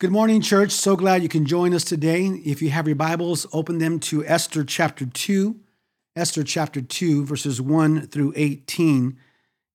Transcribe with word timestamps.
Good 0.00 0.12
morning, 0.12 0.42
church. 0.42 0.70
So 0.70 0.94
glad 0.94 1.24
you 1.24 1.28
can 1.28 1.44
join 1.44 1.74
us 1.74 1.82
today. 1.82 2.26
If 2.26 2.62
you 2.62 2.70
have 2.70 2.86
your 2.86 2.94
Bibles, 2.94 3.48
open 3.52 3.78
them 3.78 3.98
to 3.98 4.24
Esther 4.24 4.62
chapter 4.62 5.04
2. 5.04 5.56
Esther 6.14 6.44
chapter 6.44 6.80
2, 6.80 7.26
verses 7.26 7.60
1 7.60 8.06
through 8.06 8.32
18 8.36 9.18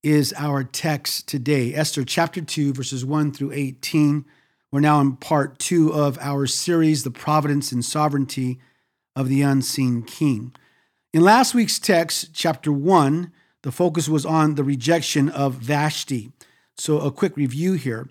is 0.02 0.32
our 0.38 0.64
text 0.64 1.28
today. 1.28 1.74
Esther 1.74 2.04
chapter 2.04 2.40
2, 2.40 2.72
verses 2.72 3.04
1 3.04 3.32
through 3.32 3.52
18. 3.52 4.24
We're 4.72 4.80
now 4.80 4.98
in 5.02 5.16
part 5.16 5.58
two 5.58 5.92
of 5.92 6.16
our 6.22 6.46
series, 6.46 7.02
The 7.02 7.10
Providence 7.10 7.70
and 7.70 7.84
Sovereignty 7.84 8.58
of 9.14 9.28
the 9.28 9.42
Unseen 9.42 10.04
King. 10.04 10.54
In 11.12 11.20
last 11.20 11.54
week's 11.54 11.78
text, 11.78 12.32
chapter 12.32 12.72
1, 12.72 13.30
the 13.60 13.70
focus 13.70 14.08
was 14.08 14.24
on 14.24 14.54
the 14.54 14.64
rejection 14.64 15.28
of 15.28 15.56
Vashti. 15.56 16.32
So, 16.78 17.00
a 17.00 17.12
quick 17.12 17.36
review 17.36 17.74
here. 17.74 18.08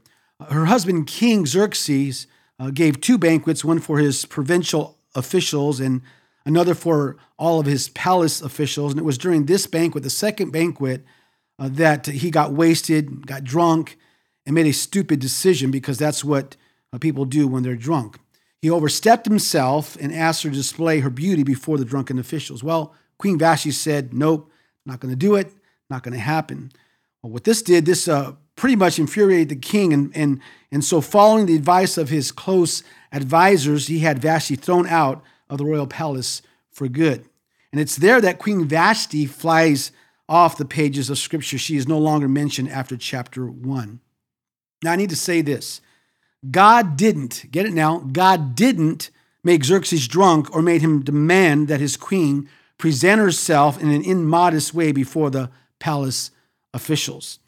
Her 0.49 0.65
husband, 0.65 1.07
King 1.07 1.45
Xerxes, 1.45 2.27
uh, 2.59 2.69
gave 2.71 3.01
two 3.01 3.17
banquets, 3.17 3.63
one 3.63 3.79
for 3.79 3.97
his 3.97 4.25
provincial 4.25 4.97
officials 5.15 5.79
and 5.79 6.01
another 6.45 6.73
for 6.73 7.17
all 7.37 7.59
of 7.59 7.65
his 7.65 7.89
palace 7.89 8.41
officials. 8.41 8.91
And 8.91 8.99
it 8.99 9.05
was 9.05 9.17
during 9.17 9.45
this 9.45 9.65
banquet, 9.67 10.03
the 10.03 10.09
second 10.09 10.51
banquet, 10.51 11.05
uh, 11.59 11.69
that 11.71 12.07
he 12.07 12.31
got 12.31 12.51
wasted, 12.51 13.27
got 13.27 13.43
drunk, 13.43 13.97
and 14.45 14.55
made 14.55 14.65
a 14.65 14.73
stupid 14.73 15.19
decision 15.19 15.71
because 15.71 15.97
that's 15.97 16.23
what 16.23 16.55
uh, 16.91 16.97
people 16.97 17.25
do 17.25 17.47
when 17.47 17.63
they're 17.63 17.75
drunk. 17.75 18.19
He 18.61 18.69
overstepped 18.69 19.25
himself 19.25 19.97
and 19.99 20.13
asked 20.13 20.43
her 20.43 20.49
to 20.49 20.55
display 20.55 20.99
her 20.99 21.09
beauty 21.09 21.43
before 21.43 21.77
the 21.77 21.85
drunken 21.85 22.17
officials. 22.17 22.63
Well, 22.63 22.95
Queen 23.17 23.37
Vashti 23.37 23.71
said, 23.71 24.13
Nope, 24.13 24.51
not 24.85 24.99
going 24.99 25.11
to 25.11 25.17
do 25.17 25.35
it, 25.35 25.51
not 25.89 26.03
going 26.03 26.13
to 26.13 26.19
happen. 26.19 26.71
Well, 27.21 27.31
what 27.31 27.43
this 27.43 27.61
did, 27.61 27.85
this 27.85 28.07
uh, 28.07 28.33
pretty 28.55 28.75
much 28.75 28.99
infuriated 28.99 29.49
the 29.49 29.55
king. 29.55 29.93
And, 29.93 30.15
and, 30.15 30.39
and 30.71 30.83
so, 30.83 31.01
following 31.01 31.45
the 31.45 31.55
advice 31.55 31.97
of 31.97 32.09
his 32.09 32.31
close 32.31 32.83
advisors, 33.11 33.87
he 33.87 33.99
had 33.99 34.19
Vashti 34.19 34.55
thrown 34.55 34.87
out 34.87 35.23
of 35.49 35.57
the 35.57 35.65
royal 35.65 35.87
palace 35.87 36.41
for 36.71 36.87
good. 36.87 37.25
And 37.71 37.81
it's 37.81 37.95
there 37.95 38.21
that 38.21 38.39
Queen 38.39 38.67
Vashti 38.67 39.25
flies 39.25 39.91
off 40.29 40.57
the 40.57 40.65
pages 40.65 41.09
of 41.09 41.17
scripture. 41.17 41.57
She 41.57 41.75
is 41.75 41.87
no 41.87 41.97
longer 41.97 42.27
mentioned 42.27 42.69
after 42.69 42.95
chapter 42.97 43.45
one. 43.45 43.99
Now, 44.83 44.91
I 44.91 44.95
need 44.95 45.09
to 45.09 45.15
say 45.15 45.41
this 45.41 45.81
God 46.49 46.97
didn't, 46.97 47.45
get 47.51 47.65
it 47.65 47.73
now, 47.73 47.99
God 47.99 48.55
didn't 48.55 49.09
make 49.43 49.63
Xerxes 49.63 50.07
drunk 50.07 50.53
or 50.55 50.61
made 50.61 50.81
him 50.81 51.03
demand 51.03 51.67
that 51.67 51.79
his 51.79 51.97
queen 51.97 52.49
present 52.77 53.19
herself 53.19 53.81
in 53.81 53.89
an 53.89 54.03
immodest 54.03 54.73
way 54.73 54.91
before 54.91 55.29
the 55.29 55.49
palace 55.79 56.31
officials. 56.73 57.39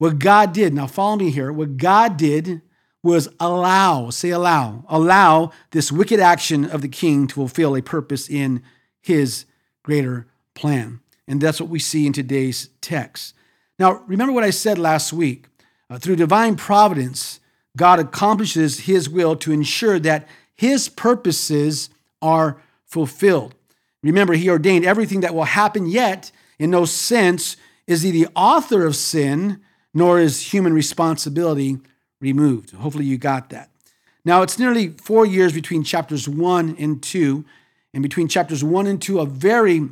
What 0.00 0.18
God 0.18 0.54
did, 0.54 0.72
now 0.72 0.86
follow 0.86 1.16
me 1.16 1.30
here, 1.30 1.52
what 1.52 1.76
God 1.76 2.16
did 2.16 2.62
was 3.02 3.28
allow, 3.38 4.08
say 4.08 4.30
allow, 4.30 4.82
allow 4.88 5.52
this 5.72 5.92
wicked 5.92 6.18
action 6.18 6.64
of 6.64 6.80
the 6.80 6.88
king 6.88 7.26
to 7.26 7.34
fulfill 7.34 7.76
a 7.76 7.82
purpose 7.82 8.26
in 8.26 8.62
his 9.02 9.44
greater 9.82 10.26
plan. 10.54 11.00
And 11.28 11.38
that's 11.38 11.60
what 11.60 11.68
we 11.68 11.78
see 11.78 12.06
in 12.06 12.14
today's 12.14 12.70
text. 12.80 13.34
Now, 13.78 14.02
remember 14.06 14.32
what 14.32 14.42
I 14.42 14.48
said 14.48 14.78
last 14.78 15.12
week. 15.12 15.48
Uh, 15.90 15.98
through 15.98 16.16
divine 16.16 16.56
providence, 16.56 17.38
God 17.76 17.98
accomplishes 17.98 18.80
his 18.80 19.06
will 19.06 19.36
to 19.36 19.52
ensure 19.52 19.98
that 19.98 20.26
his 20.56 20.88
purposes 20.88 21.90
are 22.22 22.56
fulfilled. 22.86 23.54
Remember, 24.02 24.32
he 24.32 24.48
ordained 24.48 24.86
everything 24.86 25.20
that 25.20 25.34
will 25.34 25.44
happen, 25.44 25.84
yet, 25.84 26.32
in 26.58 26.70
no 26.70 26.86
sense, 26.86 27.58
is 27.86 28.00
he 28.00 28.10
the 28.10 28.28
author 28.34 28.86
of 28.86 28.96
sin 28.96 29.60
nor 29.92 30.20
is 30.20 30.52
human 30.52 30.72
responsibility 30.72 31.78
removed. 32.20 32.70
Hopefully, 32.72 33.04
you 33.06 33.18
got 33.18 33.50
that. 33.50 33.70
Now, 34.24 34.42
it's 34.42 34.58
nearly 34.58 34.88
four 34.90 35.24
years 35.24 35.52
between 35.52 35.82
chapters 35.82 36.28
one 36.28 36.76
and 36.78 37.02
two. 37.02 37.44
And 37.92 38.02
between 38.02 38.28
chapters 38.28 38.62
one 38.62 38.86
and 38.86 39.02
two, 39.02 39.18
a 39.18 39.26
very 39.26 39.88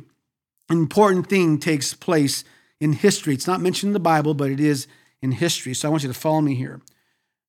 important 0.69 1.27
thing 1.27 1.57
takes 1.57 1.93
place 1.93 2.43
in 2.79 2.93
history. 2.93 3.33
It's 3.33 3.47
not 3.47 3.59
mentioned 3.59 3.89
in 3.89 3.93
the 3.93 3.99
Bible, 3.99 4.33
but 4.33 4.51
it 4.51 4.59
is 4.59 4.87
in 5.21 5.33
history. 5.33 5.73
So 5.73 5.87
I 5.87 5.91
want 5.91 6.03
you 6.03 6.09
to 6.09 6.17
follow 6.17 6.41
me 6.41 6.55
here. 6.55 6.79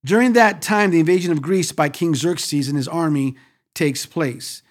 During 0.05 0.33
that 0.33 0.63
time, 0.63 0.91
the 0.91 1.01
invasion 1.01 1.31
of 1.31 1.43
Greece 1.43 1.73
by 1.73 1.89
King 1.89 2.15
Xerxes 2.15 2.69
and 2.69 2.77
his 2.77 2.89
army 2.89 3.37
takes 3.75 4.07
place. 4.07 4.63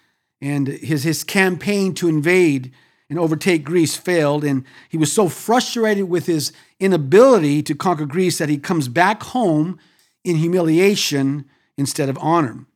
And 0.42 0.66
his, 0.68 1.04
his 1.04 1.22
campaign 1.22 1.94
to 1.94 2.08
invade 2.08 2.72
and 3.08 3.18
overtake 3.18 3.64
Greece 3.64 3.96
failed. 3.96 4.44
And 4.44 4.64
he 4.88 4.98
was 4.98 5.12
so 5.12 5.28
frustrated 5.28 6.08
with 6.08 6.26
his 6.26 6.52
inability 6.80 7.62
to 7.62 7.74
conquer 7.74 8.06
Greece 8.06 8.38
that 8.38 8.48
he 8.48 8.58
comes 8.58 8.88
back 8.88 9.22
home 9.22 9.78
in 10.24 10.36
humiliation 10.36 11.44
instead 11.76 12.08
of 12.08 12.18
honor. 12.20 12.66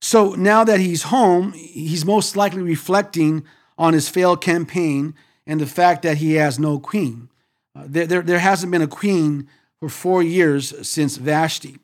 So 0.00 0.34
now 0.34 0.64
that 0.64 0.80
he's 0.80 1.04
home, 1.04 1.52
he's 1.52 2.04
most 2.04 2.36
likely 2.36 2.62
reflecting 2.62 3.44
on 3.78 3.94
his 3.94 4.08
failed 4.08 4.42
campaign 4.42 5.14
and 5.46 5.60
the 5.60 5.66
fact 5.66 6.02
that 6.02 6.18
he 6.18 6.34
has 6.34 6.58
no 6.58 6.78
queen. 6.78 7.28
Uh, 7.74 7.84
there, 7.86 8.06
there, 8.06 8.22
there 8.22 8.38
hasn't 8.38 8.70
been 8.70 8.82
a 8.82 8.86
queen 8.86 9.48
for 9.80 9.88
four 9.88 10.22
years 10.22 10.86
since 10.86 11.16
Vashti. 11.16 11.78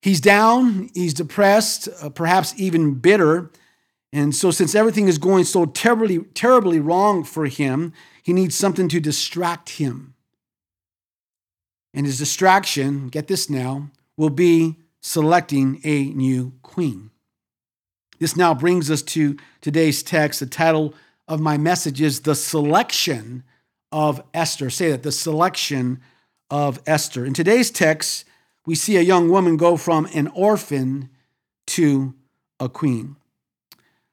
He's 0.00 0.20
down, 0.20 0.90
he's 0.94 1.14
depressed, 1.14 1.88
uh, 2.02 2.08
perhaps 2.10 2.54
even 2.56 2.94
bitter. 2.94 3.50
And 4.12 4.34
so, 4.34 4.50
since 4.50 4.74
everything 4.74 5.08
is 5.08 5.18
going 5.18 5.44
so 5.44 5.66
terribly, 5.66 6.20
terribly 6.34 6.80
wrong 6.80 7.24
for 7.24 7.46
him, 7.46 7.92
he 8.22 8.32
needs 8.32 8.54
something 8.54 8.88
to 8.88 9.00
distract 9.00 9.70
him. 9.70 10.14
And 11.98 12.06
his 12.06 12.18
distraction, 12.18 13.08
get 13.08 13.26
this 13.26 13.50
now, 13.50 13.90
will 14.16 14.30
be 14.30 14.76
selecting 15.00 15.80
a 15.82 16.04
new 16.10 16.52
queen. 16.62 17.10
This 18.20 18.36
now 18.36 18.54
brings 18.54 18.88
us 18.88 19.02
to 19.02 19.36
today's 19.60 20.04
text. 20.04 20.38
The 20.38 20.46
title 20.46 20.94
of 21.26 21.40
my 21.40 21.58
message 21.58 22.00
is 22.00 22.20
The 22.20 22.36
Selection 22.36 23.42
of 23.90 24.22
Esther. 24.32 24.70
Say 24.70 24.92
that, 24.92 25.02
the 25.02 25.10
selection 25.10 26.00
of 26.50 26.80
Esther. 26.86 27.26
In 27.26 27.34
today's 27.34 27.68
text, 27.68 28.24
we 28.64 28.76
see 28.76 28.96
a 28.96 29.02
young 29.02 29.28
woman 29.28 29.56
go 29.56 29.76
from 29.76 30.06
an 30.14 30.28
orphan 30.28 31.10
to 31.66 32.14
a 32.60 32.68
queen. 32.68 33.16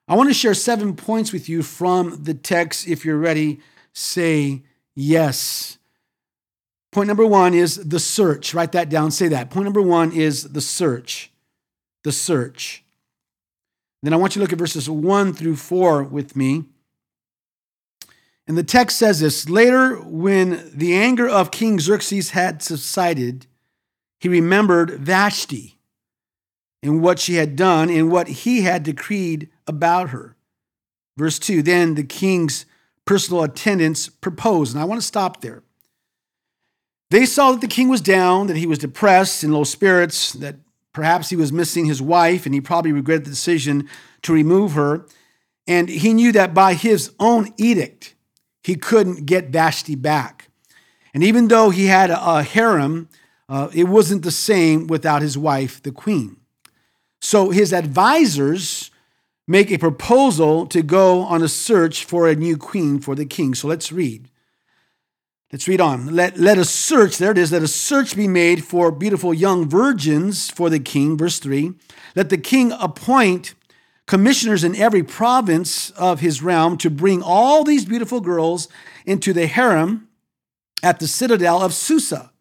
I 0.07 0.15
want 0.15 0.31
to 0.31 0.33
share 0.33 0.55
seven 0.55 0.95
points 0.95 1.31
with 1.31 1.47
you 1.47 1.61
from 1.61 2.23
the 2.23 2.33
text. 2.33 2.87
If 2.87 3.05
you're 3.05 3.15
ready, 3.15 3.59
say 3.93 4.63
yes. 4.95 5.77
Point 6.95 7.09
number 7.09 7.25
one 7.25 7.53
is 7.53 7.75
the 7.75 7.99
search. 7.99 8.53
Write 8.53 8.71
that 8.71 8.87
down. 8.87 9.11
Say 9.11 9.27
that. 9.27 9.49
Point 9.49 9.65
number 9.65 9.81
one 9.81 10.13
is 10.13 10.53
the 10.53 10.61
search. 10.61 11.29
The 12.05 12.13
search. 12.13 12.85
Then 14.01 14.13
I 14.13 14.15
want 14.15 14.33
you 14.33 14.39
to 14.39 14.43
look 14.45 14.53
at 14.53 14.59
verses 14.59 14.89
one 14.89 15.33
through 15.33 15.57
four 15.57 16.05
with 16.05 16.37
me. 16.37 16.63
And 18.47 18.57
the 18.57 18.63
text 18.63 18.97
says 18.97 19.19
this 19.19 19.49
Later, 19.49 19.97
when 19.97 20.71
the 20.73 20.95
anger 20.95 21.27
of 21.27 21.51
King 21.51 21.81
Xerxes 21.81 22.29
had 22.29 22.63
subsided, 22.63 23.45
he 24.17 24.29
remembered 24.29 24.91
Vashti 24.91 25.77
and 26.81 27.03
what 27.03 27.19
she 27.19 27.35
had 27.35 27.57
done 27.57 27.89
and 27.89 28.09
what 28.09 28.29
he 28.29 28.61
had 28.61 28.83
decreed 28.83 29.49
about 29.67 30.11
her. 30.11 30.37
Verse 31.17 31.39
2 31.39 31.61
Then 31.61 31.95
the 31.95 32.05
king's 32.05 32.65
personal 33.03 33.43
attendants 33.43 34.07
proposed, 34.07 34.73
and 34.73 34.81
I 34.81 34.85
want 34.85 35.01
to 35.01 35.05
stop 35.05 35.41
there. 35.41 35.64
They 37.15 37.25
saw 37.25 37.53
that 37.53 37.61
the 37.61 37.67
king 37.67 37.87
was 37.87 38.01
down, 38.01 38.47
that 38.47 38.57
he 38.57 38.67
was 38.67 38.77
depressed 38.77 39.41
and 39.41 39.53
low 39.53 39.63
spirits, 39.63 40.33
that 40.33 40.57
perhaps 40.91 41.29
he 41.29 41.37
was 41.37 41.49
missing 41.49 41.85
his 41.85 42.01
wife, 42.01 42.45
and 42.45 42.53
he 42.53 42.59
probably 42.59 42.91
regretted 42.91 43.23
the 43.23 43.29
decision 43.29 43.87
to 44.23 44.33
remove 44.33 44.73
her. 44.73 45.05
And 45.65 45.87
he 45.87 46.13
knew 46.13 46.33
that 46.33 46.53
by 46.53 46.73
his 46.73 47.13
own 47.17 47.53
edict, 47.55 48.15
he 48.63 48.75
couldn't 48.75 49.25
get 49.25 49.47
Vashti 49.47 49.95
back. 49.95 50.49
And 51.13 51.23
even 51.23 51.47
though 51.47 51.69
he 51.69 51.85
had 51.85 52.09
a 52.09 52.43
harem, 52.43 53.07
uh, 53.47 53.69
it 53.73 53.85
wasn't 53.85 54.23
the 54.23 54.29
same 54.29 54.85
without 54.85 55.21
his 55.21 55.37
wife, 55.37 55.81
the 55.81 55.93
queen. 55.93 56.35
So 57.21 57.49
his 57.49 57.71
advisors 57.71 58.91
make 59.47 59.71
a 59.71 59.77
proposal 59.77 60.67
to 60.67 60.81
go 60.81 61.21
on 61.21 61.41
a 61.41 61.47
search 61.47 62.03
for 62.03 62.27
a 62.27 62.35
new 62.35 62.57
queen 62.57 62.99
for 62.99 63.15
the 63.15 63.25
king. 63.25 63.55
So 63.55 63.69
let's 63.69 63.89
read. 63.89 64.29
Let's 65.55 65.69
read 65.69 65.79
on. 65.79 66.13
Let, 66.13 66.37
let 66.37 66.57
a 66.57 66.65
search, 66.65 67.17
there 67.17 67.31
it 67.31 67.37
is, 67.37 67.53
let 67.53 67.63
a 67.63 67.67
search 67.69 68.13
be 68.13 68.27
made 68.27 68.65
for 68.65 68.91
beautiful 68.91 69.33
young 69.33 69.69
virgins 69.69 70.49
for 70.49 70.69
the 70.69 70.81
king. 70.81 71.17
Verse 71.17 71.39
3. 71.39 71.71
Let 72.13 72.27
the 72.27 72.37
king 72.37 72.73
appoint 72.73 73.53
commissioners 74.05 74.65
in 74.65 74.75
every 74.75 75.01
province 75.01 75.91
of 75.91 76.19
his 76.19 76.41
realm 76.41 76.77
to 76.79 76.89
bring 76.89 77.21
all 77.23 77.63
these 77.63 77.85
beautiful 77.85 78.19
girls 78.19 78.67
into 79.05 79.31
the 79.31 79.47
harem 79.47 80.09
at 80.83 80.99
the 80.99 81.07
citadel 81.07 81.61
of 81.61 81.73
Susa. 81.73 82.33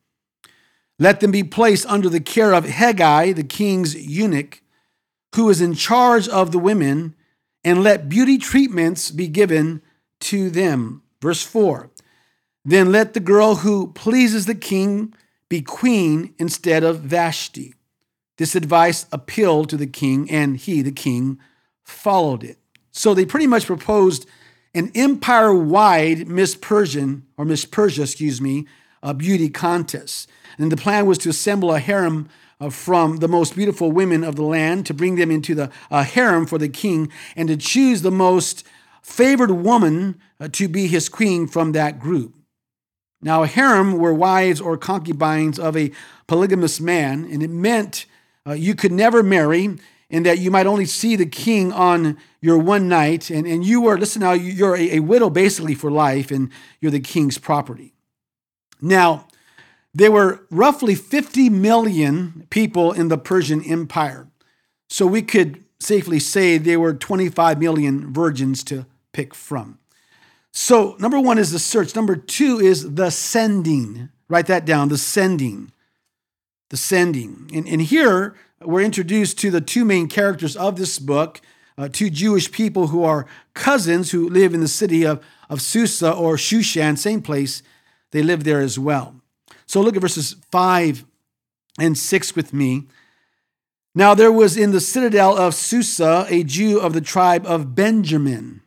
Let 0.98 1.20
them 1.20 1.30
be 1.30 1.44
placed 1.44 1.86
under 1.86 2.08
the 2.08 2.18
care 2.18 2.52
of 2.52 2.64
Hegai, 2.64 3.32
the 3.32 3.44
king's 3.44 3.94
eunuch, 3.94 4.60
who 5.36 5.48
is 5.50 5.60
in 5.60 5.74
charge 5.74 6.26
of 6.26 6.50
the 6.50 6.58
women, 6.58 7.14
and 7.62 7.84
let 7.84 8.08
beauty 8.08 8.38
treatments 8.38 9.12
be 9.12 9.28
given 9.28 9.82
to 10.18 10.50
them. 10.50 11.04
Verse 11.20 11.44
4 11.44 11.92
Then 12.64 12.90
let 12.90 13.12
the 13.12 13.20
girl 13.20 13.56
who 13.56 13.88
pleases 13.88 14.46
the 14.46 14.54
king 14.54 15.14
be 15.48 15.60
queen 15.60 16.34
instead 16.38 16.82
of 16.82 17.00
Vashti. 17.00 17.74
This 18.38 18.56
advice 18.56 19.06
appealed 19.12 19.68
to 19.70 19.76
the 19.76 19.86
king, 19.86 20.30
and 20.30 20.56
he, 20.56 20.82
the 20.82 20.90
king, 20.90 21.38
followed 21.84 22.42
it. 22.42 22.58
So 22.90 23.12
they 23.12 23.26
pretty 23.26 23.46
much 23.46 23.66
proposed 23.66 24.26
an 24.74 24.90
empire 24.94 25.54
wide 25.54 26.26
Miss 26.26 26.56
Persian, 26.56 27.26
or 27.36 27.44
Miss 27.44 27.64
Persia, 27.64 28.02
excuse 28.02 28.40
me, 28.40 28.66
a 29.02 29.14
beauty 29.14 29.48
contest. 29.50 30.28
And 30.58 30.72
the 30.72 30.76
plan 30.76 31.06
was 31.06 31.18
to 31.18 31.28
assemble 31.28 31.72
a 31.72 31.78
harem 31.78 32.28
uh, 32.60 32.70
from 32.70 33.18
the 33.18 33.28
most 33.28 33.54
beautiful 33.54 33.92
women 33.92 34.24
of 34.24 34.36
the 34.36 34.42
land, 34.42 34.86
to 34.86 34.94
bring 34.94 35.16
them 35.16 35.30
into 35.30 35.54
the 35.54 35.70
harem 35.90 36.46
for 36.46 36.58
the 36.58 36.68
king, 36.68 37.10
and 37.36 37.48
to 37.48 37.56
choose 37.56 38.02
the 38.02 38.10
most 38.10 38.64
favored 39.02 39.50
woman 39.50 40.18
uh, 40.40 40.48
to 40.52 40.66
be 40.66 40.86
his 40.86 41.08
queen 41.08 41.46
from 41.46 41.72
that 41.72 42.00
group. 42.00 42.34
Now, 43.24 43.42
a 43.42 43.46
harem 43.46 43.94
were 43.94 44.12
wives 44.12 44.60
or 44.60 44.76
concubines 44.76 45.58
of 45.58 45.78
a 45.78 45.90
polygamous 46.26 46.78
man, 46.78 47.24
and 47.24 47.42
it 47.42 47.48
meant 47.48 48.04
uh, 48.46 48.52
you 48.52 48.74
could 48.74 48.92
never 48.92 49.22
marry, 49.22 49.78
and 50.10 50.26
that 50.26 50.38
you 50.38 50.50
might 50.50 50.66
only 50.66 50.84
see 50.84 51.16
the 51.16 51.24
king 51.24 51.72
on 51.72 52.18
your 52.42 52.58
one 52.58 52.86
night. 52.86 53.30
And, 53.30 53.46
and 53.46 53.64
you 53.64 53.80
were, 53.80 53.96
listen 53.96 54.20
now, 54.20 54.32
you're 54.32 54.76
a, 54.76 54.96
a 54.96 55.00
widow 55.00 55.30
basically 55.30 55.74
for 55.74 55.90
life, 55.90 56.30
and 56.30 56.50
you're 56.82 56.90
the 56.90 57.00
king's 57.00 57.38
property. 57.38 57.94
Now, 58.82 59.26
there 59.94 60.12
were 60.12 60.44
roughly 60.50 60.94
50 60.94 61.48
million 61.48 62.46
people 62.50 62.92
in 62.92 63.08
the 63.08 63.16
Persian 63.16 63.64
Empire. 63.64 64.28
So 64.90 65.06
we 65.06 65.22
could 65.22 65.64
safely 65.80 66.18
say 66.18 66.58
there 66.58 66.78
were 66.78 66.92
25 66.92 67.58
million 67.58 68.12
virgins 68.12 68.62
to 68.64 68.84
pick 69.12 69.34
from. 69.34 69.78
So, 70.56 70.94
number 71.00 71.18
one 71.18 71.36
is 71.38 71.50
the 71.50 71.58
search. 71.58 71.96
Number 71.96 72.14
two 72.14 72.60
is 72.60 72.94
the 72.94 73.10
sending. 73.10 74.08
Write 74.28 74.46
that 74.46 74.64
down 74.64 74.88
the 74.88 74.96
sending. 74.96 75.72
The 76.70 76.76
sending. 76.76 77.50
And, 77.52 77.66
and 77.68 77.82
here 77.82 78.36
we're 78.60 78.82
introduced 78.82 79.36
to 79.40 79.50
the 79.50 79.60
two 79.60 79.84
main 79.84 80.06
characters 80.06 80.56
of 80.56 80.76
this 80.76 80.98
book 81.00 81.40
uh, 81.76 81.88
two 81.88 82.08
Jewish 82.08 82.52
people 82.52 82.88
who 82.88 83.02
are 83.02 83.26
cousins 83.52 84.12
who 84.12 84.28
live 84.28 84.54
in 84.54 84.60
the 84.60 84.68
city 84.68 85.04
of, 85.04 85.20
of 85.50 85.60
Susa 85.60 86.12
or 86.12 86.36
Shushan, 86.36 86.96
same 86.96 87.20
place. 87.20 87.62
They 88.12 88.22
live 88.22 88.44
there 88.44 88.60
as 88.60 88.78
well. 88.78 89.16
So 89.66 89.80
look 89.80 89.96
at 89.96 90.02
verses 90.02 90.36
5 90.52 91.04
and 91.80 91.98
6 91.98 92.36
with 92.36 92.52
me. 92.52 92.84
Now 93.92 94.14
there 94.14 94.30
was 94.30 94.56
in 94.56 94.70
the 94.70 94.80
citadel 94.80 95.36
of 95.36 95.54
Susa 95.54 96.26
a 96.28 96.44
Jew 96.44 96.78
of 96.78 96.92
the 96.92 97.00
tribe 97.00 97.44
of 97.44 97.74
Benjamin 97.74 98.60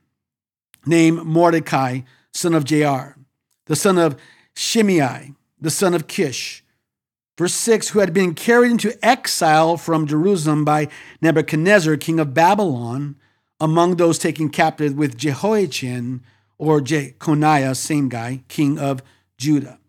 named 0.87 1.23
Mordecai, 1.23 2.01
son 2.33 2.53
of 2.53 2.63
Jair, 2.63 3.15
the 3.65 3.75
son 3.75 3.97
of 3.97 4.17
Shimei, 4.55 5.33
the 5.59 5.69
son 5.69 5.93
of 5.93 6.07
Kish. 6.07 6.63
Verse 7.37 7.53
6 7.53 7.89
Who 7.89 7.99
had 7.99 8.13
been 8.13 8.33
carried 8.33 8.71
into 8.71 8.97
exile 9.05 9.77
from 9.77 10.07
Jerusalem 10.07 10.65
by 10.65 10.87
Nebuchadnezzar, 11.21 11.97
king 11.97 12.19
of 12.19 12.33
Babylon, 12.33 13.15
among 13.59 13.95
those 13.95 14.19
taken 14.19 14.49
captive 14.49 14.95
with 14.95 15.17
Jehoiachin 15.17 16.21
or 16.57 16.81
Jeconiah, 16.81 17.75
same 17.75 18.09
guy, 18.09 18.41
king 18.47 18.79
of 18.79 19.01
Judah. 19.37 19.79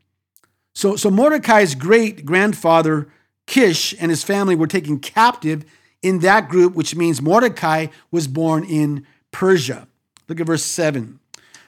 So, 0.75 0.97
so 0.97 1.11
Mordecai's 1.11 1.75
great 1.75 2.25
grandfather, 2.25 3.09
Kish, 3.47 3.95
and 3.99 4.11
his 4.11 4.23
family 4.23 4.55
were 4.55 4.67
taken 4.67 5.01
captive 5.01 5.65
in 6.03 6.21
that 6.21 6.49
group, 6.49 6.75
which 6.75 6.95
means 6.95 7.21
Mordecai 7.21 7.87
was 8.11 8.29
born 8.29 8.65
in 8.65 9.07
Persia. 9.33 9.88
Look 10.29 10.41
at 10.41 10.47
verse 10.47 10.65
7. 10.65 11.19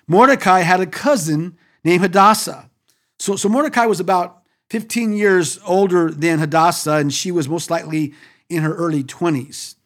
Mordecai 0.06 0.60
had 0.60 0.80
a 0.80 0.86
cousin 0.86 1.56
named 1.84 2.02
Hadassah. 2.02 2.70
So, 3.18 3.36
so 3.36 3.48
Mordecai 3.48 3.86
was 3.86 4.00
about 4.00 4.42
15 4.70 5.12
years 5.12 5.58
older 5.66 6.10
than 6.10 6.38
Hadassah, 6.38 6.94
and 6.94 7.12
she 7.12 7.32
was 7.32 7.48
most 7.48 7.70
likely 7.70 8.14
in 8.48 8.62
her 8.62 8.74
early 8.74 9.02
20s. 9.02 9.76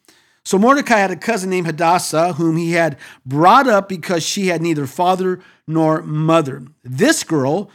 So 0.43 0.59
Mordecai 0.59 0.97
had 0.97 1.11
a 1.11 1.15
cousin 1.15 1.49
named 1.49 1.65
Hadassah, 1.65 2.33
whom 2.33 2.57
he 2.57 2.73
had 2.73 2.97
brought 3.25 3.67
up 3.67 3.89
because 3.89 4.23
she 4.23 4.47
had 4.47 4.61
neither 4.61 4.85
father 4.85 5.41
nor 5.67 6.03
mother. 6.03 6.63
This 6.83 7.23
girl, 7.23 7.71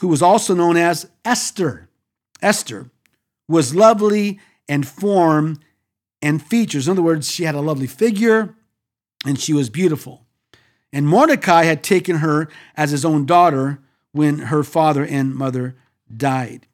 who 0.00 0.08
was 0.08 0.22
also 0.22 0.54
known 0.54 0.78
as 0.78 1.08
Esther, 1.24 1.90
Esther, 2.40 2.90
was 3.48 3.74
lovely 3.74 4.40
and 4.66 4.86
form 4.88 5.58
and 6.22 6.42
features. 6.42 6.88
In 6.88 6.92
other 6.92 7.02
words, 7.02 7.30
she 7.30 7.44
had 7.44 7.54
a 7.54 7.60
lovely 7.60 7.86
figure 7.86 8.54
and 9.26 9.38
she 9.38 9.52
was 9.52 9.68
beautiful. 9.68 10.25
And 10.96 11.06
Mordecai 11.06 11.64
had 11.64 11.84
taken 11.84 12.16
her 12.16 12.48
as 12.74 12.90
his 12.90 13.04
own 13.04 13.26
daughter 13.26 13.80
when 14.12 14.38
her 14.38 14.62
father 14.62 15.04
and 15.04 15.34
mother 15.34 15.76
died. 16.16 16.66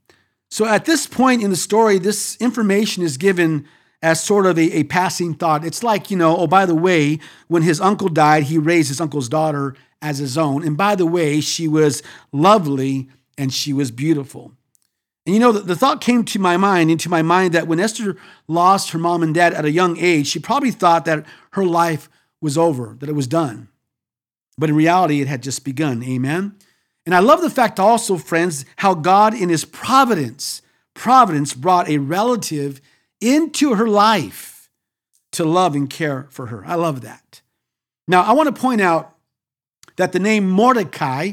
So 0.48 0.64
at 0.64 0.84
this 0.84 1.08
point 1.08 1.42
in 1.42 1.50
the 1.50 1.56
story, 1.56 1.98
this 1.98 2.36
information 2.36 3.02
is 3.02 3.16
given 3.16 3.66
as 4.00 4.22
sort 4.22 4.46
of 4.46 4.56
a, 4.60 4.78
a, 4.78 4.84
passing 4.84 5.34
thought. 5.34 5.64
It's 5.64 5.82
like, 5.82 6.08
you 6.08 6.16
know, 6.16 6.36
oh, 6.36 6.46
by 6.46 6.66
the 6.66 6.74
way, 6.76 7.18
when 7.48 7.62
his 7.62 7.80
uncle 7.80 8.08
died, 8.08 8.44
he 8.44 8.58
raised 8.58 8.90
his 8.90 9.00
uncle's 9.00 9.28
daughter 9.28 9.74
as 10.00 10.18
his 10.18 10.38
own. 10.38 10.64
And 10.64 10.76
by 10.76 10.94
the 10.94 11.04
way, 11.04 11.40
she 11.40 11.66
was 11.66 12.00
lovely 12.30 13.08
and 13.36 13.52
she 13.52 13.72
was 13.72 13.90
beautiful. 13.90 14.52
And 15.26 15.34
you 15.34 15.40
know, 15.40 15.50
the, 15.50 15.62
the 15.62 15.76
thought 15.76 16.00
came 16.00 16.24
to 16.26 16.38
my 16.38 16.56
mind, 16.56 16.92
into 16.92 17.08
my 17.08 17.22
mind, 17.22 17.54
that 17.54 17.66
when 17.66 17.80
Esther 17.80 18.16
lost 18.46 18.90
her 18.90 19.00
mom 19.00 19.24
and 19.24 19.34
dad 19.34 19.52
at 19.52 19.64
a 19.64 19.72
young 19.72 19.98
age, 19.98 20.28
she 20.28 20.38
probably 20.38 20.70
thought 20.70 21.06
that 21.06 21.26
her 21.54 21.64
life 21.64 22.08
was 22.40 22.56
over, 22.56 22.94
that 23.00 23.08
it 23.08 23.16
was 23.16 23.26
done. 23.26 23.66
But 24.62 24.70
in 24.70 24.76
reality, 24.76 25.20
it 25.20 25.26
had 25.26 25.42
just 25.42 25.64
begun. 25.64 26.04
Amen. 26.04 26.54
And 27.04 27.16
I 27.16 27.18
love 27.18 27.40
the 27.40 27.50
fact 27.50 27.80
also, 27.80 28.16
friends, 28.16 28.64
how 28.76 28.94
God 28.94 29.34
in 29.34 29.48
his 29.48 29.64
providence, 29.64 30.62
providence 30.94 31.52
brought 31.52 31.88
a 31.88 31.98
relative 31.98 32.80
into 33.20 33.74
her 33.74 33.88
life 33.88 34.70
to 35.32 35.44
love 35.44 35.74
and 35.74 35.90
care 35.90 36.28
for 36.30 36.46
her. 36.46 36.64
I 36.64 36.76
love 36.76 37.00
that. 37.00 37.40
Now, 38.06 38.22
I 38.22 38.34
want 38.34 38.54
to 38.54 38.60
point 38.62 38.80
out 38.80 39.16
that 39.96 40.12
the 40.12 40.20
name 40.20 40.48
Mordecai 40.48 41.32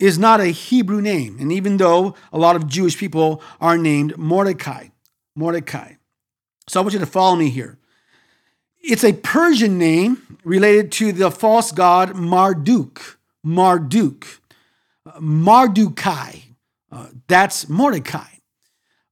is 0.00 0.18
not 0.18 0.40
a 0.40 0.46
Hebrew 0.46 1.00
name. 1.00 1.36
And 1.38 1.52
even 1.52 1.76
though 1.76 2.16
a 2.32 2.38
lot 2.38 2.56
of 2.56 2.66
Jewish 2.66 2.98
people 2.98 3.40
are 3.60 3.78
named 3.78 4.18
Mordecai, 4.18 4.88
Mordecai. 5.36 5.92
So 6.68 6.80
I 6.80 6.82
want 6.82 6.94
you 6.94 6.98
to 6.98 7.06
follow 7.06 7.36
me 7.36 7.50
here. 7.50 7.78
It's 8.82 9.04
a 9.04 9.12
Persian 9.12 9.78
name 9.78 10.38
related 10.44 10.90
to 10.92 11.12
the 11.12 11.30
false 11.30 11.70
god 11.72 12.16
Marduk. 12.16 13.18
Marduk. 13.44 14.26
Mardukai. 15.20 16.42
Uh, 16.90 17.06
that's 17.26 17.68
Mordecai. 17.68 18.28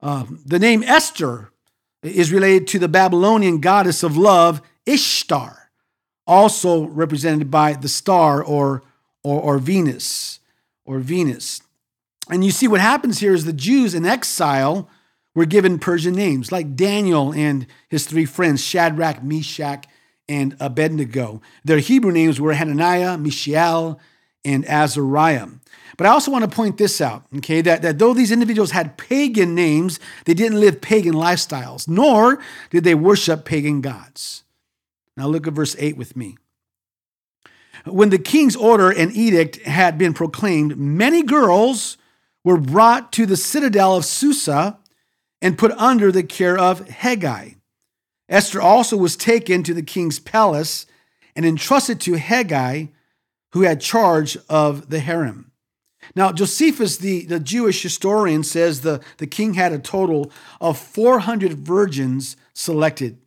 Uh, 0.03 0.25
the 0.45 0.59
name 0.59 0.83
Esther 0.83 1.51
is 2.03 2.33
related 2.33 2.67
to 2.69 2.79
the 2.79 2.89
Babylonian 2.89 3.61
goddess 3.61 4.03
of 4.03 4.17
love, 4.17 4.63
Ishtar, 4.87 5.71
also 6.27 6.87
represented 6.87 7.51
by 7.51 7.75
the 7.75 7.89
star 7.89 8.43
or, 8.43 8.83
or, 9.23 9.41
or 9.41 9.59
Venus, 9.59 10.41
or 10.85 10.99
Venus. 10.99 11.63
And 12.31 12.45
you 12.45 12.51
see 12.51 12.69
what 12.69 12.81
happens 12.81 13.19
here 13.19 13.35
is 13.35 13.45
the 13.45 13.53
Jews 13.53 13.95
in 13.95 14.07
exile 14.07 14.89
were 15.35 15.47
given 15.47 15.79
Persian 15.79 16.15
names, 16.15 16.51
like 16.51 16.77
Daniel 16.77 17.33
and 17.33 17.67
his 17.89 18.07
three 18.07 18.25
friends, 18.25 18.63
Shadrach, 18.63 19.23
Meshach, 19.23 19.87
and 20.29 20.57
Abednego. 20.61 21.41
Their 21.65 21.79
Hebrew 21.79 22.13
names 22.13 22.41
were 22.41 22.53
Hananiah, 22.53 23.19
Mishael, 23.19 24.01
and 24.45 24.65
Azariah. 24.67 25.49
But 25.97 26.07
I 26.07 26.11
also 26.11 26.31
want 26.31 26.45
to 26.45 26.57
point 26.57 26.79
this 26.79 27.01
out, 27.01 27.25
okay, 27.39 27.61
that, 27.61 27.83
that 27.83 27.99
though 27.99 28.15
these 28.15 28.33
individuals 28.33 28.71
had 28.71 28.97
pagan 28.97 29.55
names, 29.55 30.01
they 30.25 30.35
didn't 30.35 30.61
live 30.61 30.81
pagan 30.81 31.15
lifestyles, 31.15 31.87
nor 31.87 32.39
did 32.71 32.85
they 32.85 32.95
worship 32.95 33.45
pagan 33.45 33.81
gods. 33.81 34.45
Now 35.17 35.27
look 35.27 35.47
at 35.47 35.53
verse 35.53 35.77
8 35.79 35.97
with 35.97 36.17
me. 36.17 36.39
When 37.85 38.11
the 38.11 38.19
king's 38.19 38.57
order 38.57 38.91
and 38.91 39.15
edict 39.15 39.57
had 39.63 39.99
been 39.99 40.15
proclaimed, 40.15 40.79
many 40.79 41.23
girls 41.23 41.97
were 42.45 42.59
brought 42.59 43.13
to 43.13 43.27
the 43.27 43.37
citadel 43.37 43.97
of 43.97 44.05
Susa 44.05 44.79
and 45.43 45.59
put 45.59 45.73
under 45.73 46.13
the 46.13 46.23
care 46.23 46.59
of 46.59 46.89
Haggai. 46.89 47.51
Esther 48.29 48.61
also 48.61 48.97
was 48.97 49.17
taken 49.17 49.63
to 49.63 49.75
the 49.75 49.83
king's 49.83 50.19
palace 50.19 50.87
and 51.35 51.45
entrusted 51.45 52.01
to 52.01 52.15
Haggai, 52.15 52.87
who 53.53 53.63
had 53.63 53.81
charge 53.81 54.37
of 54.49 54.91
the 54.91 55.01
harem. 55.01 55.51
Now, 56.15 56.33
Josephus, 56.33 56.97
the, 56.97 57.27
the 57.27 57.41
Jewish 57.41 57.83
historian, 57.83 58.43
says 58.43 58.81
the, 58.81 59.01
the 59.19 59.27
king 59.27 59.55
had 59.55 59.73
a 59.73 59.79
total 59.79 60.31
of 60.61 60.79
400 60.79 61.53
virgins 61.53 62.37
selected. 62.55 63.19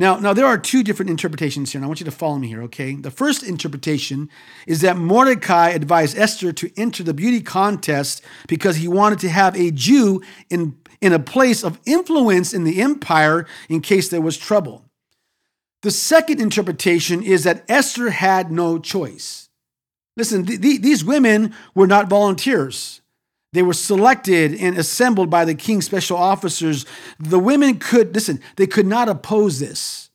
Now, 0.00 0.16
now, 0.16 0.32
there 0.32 0.46
are 0.46 0.56
two 0.56 0.82
different 0.82 1.10
interpretations 1.10 1.72
here, 1.72 1.78
and 1.78 1.84
I 1.84 1.86
want 1.86 2.00
you 2.00 2.06
to 2.06 2.10
follow 2.10 2.38
me 2.38 2.48
here, 2.48 2.62
okay? 2.62 2.94
The 2.94 3.10
first 3.10 3.42
interpretation 3.42 4.30
is 4.66 4.80
that 4.80 4.96
Mordecai 4.96 5.68
advised 5.68 6.16
Esther 6.16 6.52
to 6.52 6.70
enter 6.74 7.02
the 7.02 7.12
beauty 7.12 7.42
contest 7.42 8.24
because 8.48 8.76
he 8.76 8.88
wanted 8.88 9.18
to 9.18 9.28
have 9.28 9.54
a 9.54 9.70
Jew 9.70 10.22
in, 10.48 10.78
in 11.02 11.12
a 11.12 11.18
place 11.18 11.62
of 11.62 11.78
influence 11.84 12.54
in 12.54 12.64
the 12.64 12.80
empire 12.80 13.46
in 13.68 13.82
case 13.82 14.08
there 14.08 14.22
was 14.22 14.38
trouble. 14.38 14.86
The 15.82 15.90
second 15.90 16.40
interpretation 16.40 17.22
is 17.22 17.44
that 17.44 17.66
Esther 17.68 18.08
had 18.08 18.50
no 18.50 18.78
choice. 18.78 19.50
Listen, 20.16 20.46
th- 20.46 20.62
th- 20.62 20.80
these 20.80 21.04
women 21.04 21.54
were 21.74 21.86
not 21.86 22.08
volunteers. 22.08 22.99
They 23.52 23.62
were 23.62 23.72
selected 23.72 24.54
and 24.54 24.78
assembled 24.78 25.28
by 25.28 25.44
the 25.44 25.54
king's 25.54 25.84
special 25.84 26.16
officers, 26.16 26.86
the 27.18 27.38
women 27.38 27.78
could, 27.78 28.14
listen, 28.14 28.40
they 28.56 28.66
could 28.66 28.86
not 28.86 29.08
oppose 29.08 29.58
this. 29.58 30.10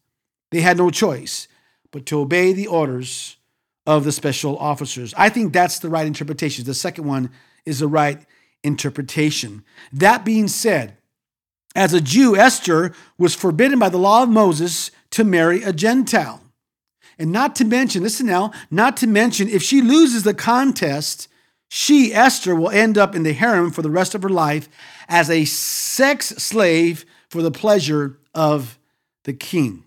They 0.51 0.62
had 0.62 0.77
no 0.77 0.89
choice 0.89 1.48
but 1.92 2.06
to 2.08 2.20
obey 2.20 2.54
the 2.54 2.68
orders 2.68 3.38
of 3.86 4.04
the 4.04 4.12
special 4.12 4.58
officers. 4.58 5.13
I 5.18 5.30
think 5.30 5.54
that's 5.54 5.80
the 5.80 5.89
right 5.89 6.08
interpretation. 6.08 6.65
The 6.65 6.74
second 6.74 7.06
one 7.06 7.30
is 7.65 7.80
the 7.80 7.88
right 7.88 8.20
interpretation. 8.63 9.63
That 9.94 10.25
being 10.25 10.48
said, 10.48 10.98
as 11.75 11.94
a 11.94 12.01
Jew, 12.01 12.36
Esther 12.36 12.94
was 13.18 13.36
forbidden 13.36 13.80
by 13.80 13.89
the 13.89 13.98
law 13.98 14.24
of 14.24 14.30
Moses 14.30 14.92
to 15.12 15.24
marry 15.24 15.62
a 15.62 15.74
Gentile. 15.74 16.42
And 17.20 17.32
not 17.32 17.56
to 17.58 17.65
mention, 17.65 18.04
listen 18.04 18.25
now, 18.25 18.51
not 18.72 18.98
to 18.98 19.08
mention, 19.08 19.48
if 19.48 19.62
she 19.62 19.82
loses 19.82 20.24
the 20.24 20.34
contest, 20.34 21.27
she, 21.70 22.14
Esther, 22.14 22.56
will 22.56 22.70
end 22.70 22.98
up 22.98 23.16
in 23.16 23.24
the 23.24 23.34
harem 23.34 23.72
for 23.72 23.82
the 23.82 23.90
rest 23.90 24.16
of 24.16 24.24
her 24.24 24.30
life 24.30 24.70
as 25.08 25.30
a 25.30 25.46
sex 25.46 26.28
slave 26.28 27.06
for 27.30 27.42
the 27.42 27.52
pleasure 27.52 28.18
of 28.34 28.80
the 29.24 29.34
king. 29.34 29.84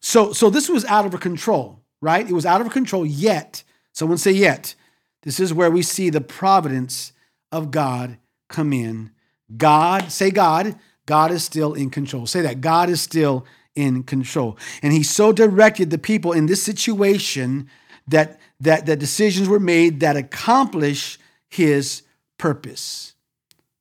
So, 0.00 0.32
so 0.32 0.50
this 0.50 0.68
was 0.68 0.84
out 0.86 1.06
of 1.06 1.12
her 1.12 1.18
control, 1.18 1.80
right? 2.00 2.28
It 2.28 2.32
was 2.32 2.46
out 2.46 2.60
of 2.60 2.66
her 2.66 2.72
control, 2.72 3.04
yet, 3.04 3.62
someone 3.92 4.18
say, 4.18 4.32
yet. 4.32 4.74
This 5.22 5.40
is 5.40 5.52
where 5.52 5.70
we 5.70 5.82
see 5.82 6.10
the 6.10 6.20
providence 6.20 7.12
of 7.50 7.70
God 7.70 8.18
come 8.48 8.72
in. 8.72 9.10
God, 9.56 10.10
say 10.12 10.30
God, 10.30 10.76
God 11.06 11.30
is 11.30 11.44
still 11.44 11.74
in 11.74 11.90
control. 11.90 12.26
Say 12.26 12.42
that. 12.42 12.60
God 12.60 12.88
is 12.88 13.00
still 13.00 13.44
in 13.74 14.02
control. 14.02 14.56
And 14.82 14.92
he 14.92 15.02
so 15.02 15.32
directed 15.32 15.90
the 15.90 15.98
people 15.98 16.32
in 16.32 16.46
this 16.46 16.62
situation 16.62 17.68
that 18.08 18.40
that, 18.60 18.86
the 18.86 18.96
decisions 18.96 19.48
were 19.48 19.60
made 19.60 20.00
that 20.00 20.16
accomplish 20.16 21.18
his 21.48 22.02
purpose. 22.38 23.14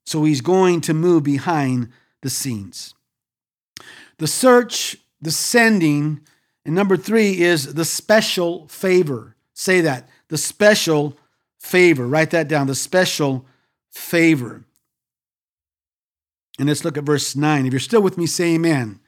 So 0.06 0.24
he's 0.24 0.42
going 0.42 0.82
to 0.82 0.94
move 0.94 1.24
behind 1.24 1.90
the 2.22 2.30
scenes. 2.30 2.94
The 4.18 4.28
search, 4.28 4.98
the 5.22 5.32
sending, 5.32 6.22
and 6.66 6.74
number 6.74 6.98
three 6.98 7.42
is 7.42 7.74
the 7.74 7.86
special 7.86 8.68
favor. 8.68 9.36
Say 9.54 9.82
that. 9.82 10.10
The 10.30 10.38
special 10.38 11.18
favor. 11.60 12.08
Write 12.08 12.32
that 12.32 12.48
down. 12.48 12.68
The 12.68 12.76
special 12.76 13.46
favor. 13.92 14.64
And 16.58 16.68
let's 16.68 16.86
look 16.86 16.98
at 16.98 17.04
verse 17.04 17.36
9. 17.36 17.66
If 17.66 17.74
you're 17.74 17.80
still 17.80 18.02
with 18.02 18.18
me, 18.18 18.26
say 18.26 18.56
amen. 18.56 19.00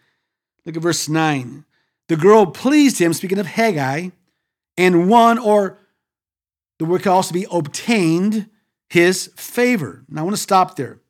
Look 0.65 0.75
at 0.75 0.83
verse 0.83 1.07
9. 1.07 1.65
The 2.09 2.15
girl 2.15 2.45
pleased 2.45 2.99
him, 2.99 3.13
speaking 3.13 3.39
of 3.39 3.47
Haggai, 3.47 4.09
and 4.77 5.09
won, 5.09 5.37
or 5.37 5.79
the 6.79 6.85
word 6.85 7.01
could 7.01 7.11
also 7.11 7.33
be 7.33 7.47
obtained, 7.51 8.49
his 8.89 9.31
favor. 9.35 10.05
Now 10.07 10.21
I 10.21 10.23
want 10.23 10.35
to 10.35 10.41
stop 10.41 10.75
there. 10.75 11.01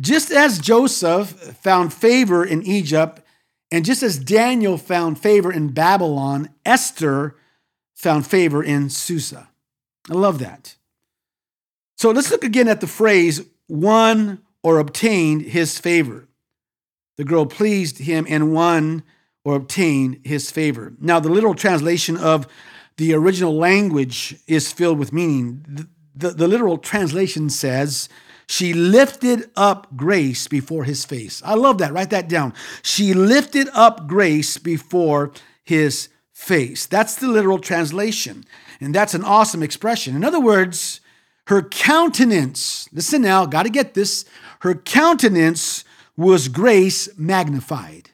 Just 0.00 0.30
as 0.30 0.58
Joseph 0.58 1.28
found 1.58 1.92
favor 1.92 2.44
in 2.44 2.62
Egypt, 2.62 3.22
and 3.70 3.84
just 3.84 4.02
as 4.02 4.18
Daniel 4.18 4.78
found 4.78 5.18
favor 5.18 5.52
in 5.52 5.68
Babylon, 5.68 6.48
Esther 6.64 7.36
found 7.94 8.26
favor 8.26 8.62
in 8.62 8.88
Susa. 8.88 9.48
I 10.08 10.14
love 10.14 10.38
that. 10.38 10.76
So 11.96 12.10
let's 12.10 12.30
look 12.30 12.44
again 12.44 12.68
at 12.68 12.80
the 12.80 12.86
phrase 12.86 13.44
won 13.68 14.40
or 14.62 14.78
obtained 14.78 15.42
his 15.42 15.78
favor. 15.78 16.28
The 17.16 17.24
girl 17.24 17.46
pleased 17.46 17.98
him 17.98 18.26
and 18.28 18.52
won 18.52 19.02
or 19.44 19.56
obtained 19.56 20.20
his 20.24 20.50
favor. 20.50 20.92
Now, 21.00 21.20
the 21.20 21.30
literal 21.30 21.54
translation 21.54 22.16
of 22.16 22.46
the 22.96 23.14
original 23.14 23.56
language 23.56 24.36
is 24.46 24.72
filled 24.72 24.98
with 24.98 25.12
meaning. 25.12 25.64
The, 25.66 25.88
the, 26.14 26.30
the, 26.30 26.48
literal 26.48 26.76
translation 26.76 27.48
says, 27.48 28.08
She 28.46 28.74
lifted 28.74 29.50
up 29.56 29.96
grace 29.96 30.46
before 30.48 30.84
his 30.84 31.04
face. 31.04 31.42
I 31.44 31.54
love 31.54 31.78
that. 31.78 31.92
Write 31.92 32.10
that 32.10 32.28
down. 32.28 32.52
She 32.82 33.14
lifted 33.14 33.68
up 33.72 34.06
grace 34.06 34.58
before 34.58 35.32
his 35.64 36.10
face. 36.32 36.86
That's 36.86 37.14
the 37.14 37.28
literal 37.28 37.58
translation. 37.58 38.44
And 38.80 38.94
that's 38.94 39.14
an 39.14 39.24
awesome 39.24 39.62
expression. 39.62 40.14
In 40.14 40.24
other 40.24 40.40
words, 40.40 41.00
her 41.46 41.62
countenance, 41.62 42.88
listen 42.92 43.22
now, 43.22 43.46
got 43.46 43.64
to 43.64 43.70
get 43.70 43.94
this. 43.94 44.24
Her 44.60 44.74
countenance 44.74 45.84
was 46.16 46.48
grace 46.48 47.08
magnified. 47.16 48.09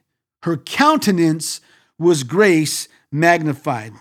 Her 0.47 0.57
countenance 0.57 1.61
was 1.99 2.23
grace 2.23 2.87
magnified. 3.11 3.93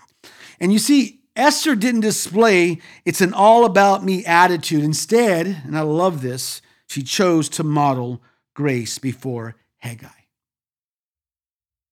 And 0.60 0.72
you 0.72 0.78
see, 0.78 1.18
Esther 1.34 1.74
didn't 1.74 2.02
display 2.02 2.80
it's 3.04 3.20
an 3.20 3.34
all 3.34 3.64
about 3.64 4.04
me 4.04 4.24
attitude. 4.24 4.84
Instead, 4.84 5.48
and 5.48 5.76
I 5.76 5.80
love 5.80 6.22
this, 6.22 6.62
she 6.86 7.02
chose 7.02 7.48
to 7.48 7.64
model 7.64 8.22
grace 8.54 9.00
before 9.00 9.56
Haggai. 9.78 10.06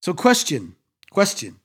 So, 0.01 0.13
question, 0.13 0.77
question. 1.11 1.59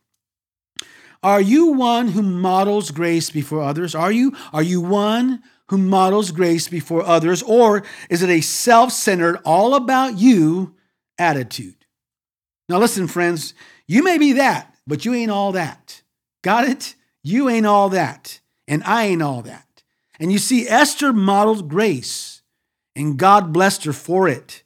Are 1.22 1.40
you 1.40 1.66
one 1.66 2.08
who 2.08 2.22
models 2.22 2.90
grace 2.90 3.30
before 3.30 3.62
others? 3.62 3.94
Are 3.94 4.10
you? 4.10 4.34
Are 4.52 4.64
you 4.64 4.80
one 4.80 5.44
who 5.68 5.78
models 5.78 6.32
grace 6.32 6.66
before 6.66 7.04
others? 7.06 7.40
Or 7.44 7.84
is 8.08 8.24
it 8.24 8.30
a 8.30 8.40
self 8.40 8.90
centered, 8.90 9.38
all 9.44 9.76
about 9.76 10.18
you 10.18 10.74
attitude? 11.20 11.79
Now, 12.70 12.78
listen, 12.78 13.08
friends, 13.08 13.52
you 13.88 14.04
may 14.04 14.16
be 14.16 14.34
that, 14.34 14.72
but 14.86 15.04
you 15.04 15.12
ain't 15.12 15.32
all 15.32 15.50
that. 15.52 16.02
Got 16.42 16.68
it? 16.68 16.94
You 17.20 17.48
ain't 17.48 17.66
all 17.66 17.88
that, 17.88 18.38
and 18.68 18.84
I 18.84 19.06
ain't 19.06 19.22
all 19.22 19.42
that. 19.42 19.82
And 20.20 20.30
you 20.30 20.38
see, 20.38 20.68
Esther 20.68 21.12
modeled 21.12 21.68
grace, 21.68 22.42
and 22.94 23.18
God 23.18 23.52
blessed 23.52 23.86
her 23.86 23.92
for 23.92 24.28
it. 24.28 24.62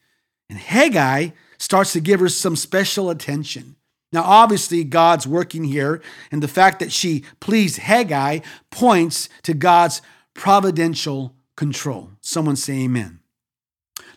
And 0.50 0.58
Haggai 0.58 1.30
starts 1.56 1.94
to 1.94 2.00
give 2.00 2.20
her 2.20 2.28
some 2.28 2.56
special 2.56 3.08
attention. 3.08 3.76
Now, 4.12 4.24
obviously, 4.24 4.84
God's 4.84 5.26
working 5.26 5.64
here, 5.64 6.02
and 6.30 6.42
the 6.42 6.46
fact 6.46 6.80
that 6.80 6.92
she 6.92 7.24
pleased 7.40 7.78
Haggai 7.78 8.40
points 8.70 9.30
to 9.44 9.54
God's 9.54 10.02
providential 10.34 11.34
control. 11.56 12.10
Someone 12.20 12.56
say 12.56 12.80
amen. 12.80 13.20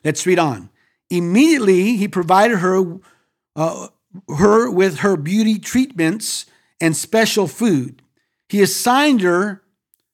Let's 0.04 0.26
read 0.26 0.40
on. 0.40 0.72
Immediately, 1.10 1.96
he 1.96 2.10
provided 2.10 2.58
her, 2.58 3.00
uh, 3.58 3.88
her 4.38 4.72
with 4.72 5.00
her 5.00 5.18
beauty 5.18 5.60
treatments 5.60 6.46
and 6.80 6.96
special 6.96 7.48
food. 7.48 8.02
He 8.48 8.62
assigned 8.62 9.22
her 9.22 9.64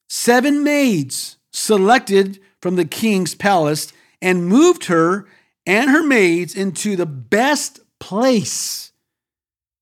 seven 0.08 0.64
maids 0.64 1.36
selected 1.52 2.40
from 2.60 2.76
the 2.76 2.84
king's 2.84 3.34
palace 3.34 3.92
and 4.20 4.46
moved 4.46 4.86
her 4.86 5.26
and 5.66 5.90
her 5.90 6.02
maids 6.02 6.54
into 6.54 6.96
the 6.96 7.06
best 7.06 7.80
place 8.00 8.92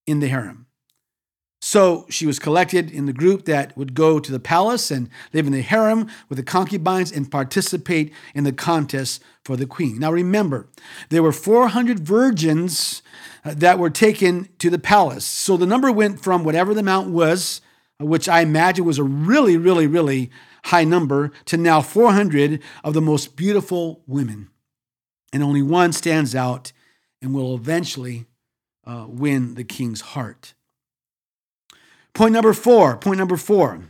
in 0.06 0.20
the 0.20 0.28
harem. 0.28 0.61
So 1.72 2.04
she 2.10 2.26
was 2.26 2.38
collected 2.38 2.90
in 2.90 3.06
the 3.06 3.14
group 3.14 3.46
that 3.46 3.74
would 3.78 3.94
go 3.94 4.20
to 4.20 4.30
the 4.30 4.38
palace 4.38 4.90
and 4.90 5.08
live 5.32 5.46
in 5.46 5.54
the 5.54 5.62
harem 5.62 6.06
with 6.28 6.36
the 6.36 6.44
concubines 6.44 7.10
and 7.10 7.30
participate 7.30 8.12
in 8.34 8.44
the 8.44 8.52
contest 8.52 9.22
for 9.42 9.56
the 9.56 9.64
queen. 9.64 9.98
Now 9.98 10.12
remember, 10.12 10.68
there 11.08 11.22
were 11.22 11.32
400 11.32 11.98
virgins 12.00 13.00
uh, 13.42 13.54
that 13.56 13.78
were 13.78 13.88
taken 13.88 14.50
to 14.58 14.68
the 14.68 14.78
palace. 14.78 15.24
So 15.24 15.56
the 15.56 15.64
number 15.64 15.90
went 15.90 16.22
from 16.22 16.44
whatever 16.44 16.74
the 16.74 16.80
amount 16.80 17.08
was, 17.08 17.62
uh, 17.98 18.04
which 18.04 18.28
I 18.28 18.42
imagine 18.42 18.84
was 18.84 18.98
a 18.98 19.02
really, 19.02 19.56
really, 19.56 19.86
really 19.86 20.30
high 20.64 20.84
number, 20.84 21.32
to 21.46 21.56
now 21.56 21.80
400 21.80 22.60
of 22.84 22.92
the 22.92 23.00
most 23.00 23.34
beautiful 23.34 24.02
women. 24.06 24.50
And 25.32 25.42
only 25.42 25.62
one 25.62 25.94
stands 25.94 26.34
out 26.34 26.72
and 27.22 27.32
will 27.32 27.54
eventually 27.54 28.26
uh, 28.86 29.06
win 29.08 29.54
the 29.54 29.64
king's 29.64 30.02
heart. 30.02 30.52
Point 32.14 32.32
number 32.32 32.52
four, 32.52 32.96
point 32.96 33.18
number 33.18 33.36
four 33.36 33.80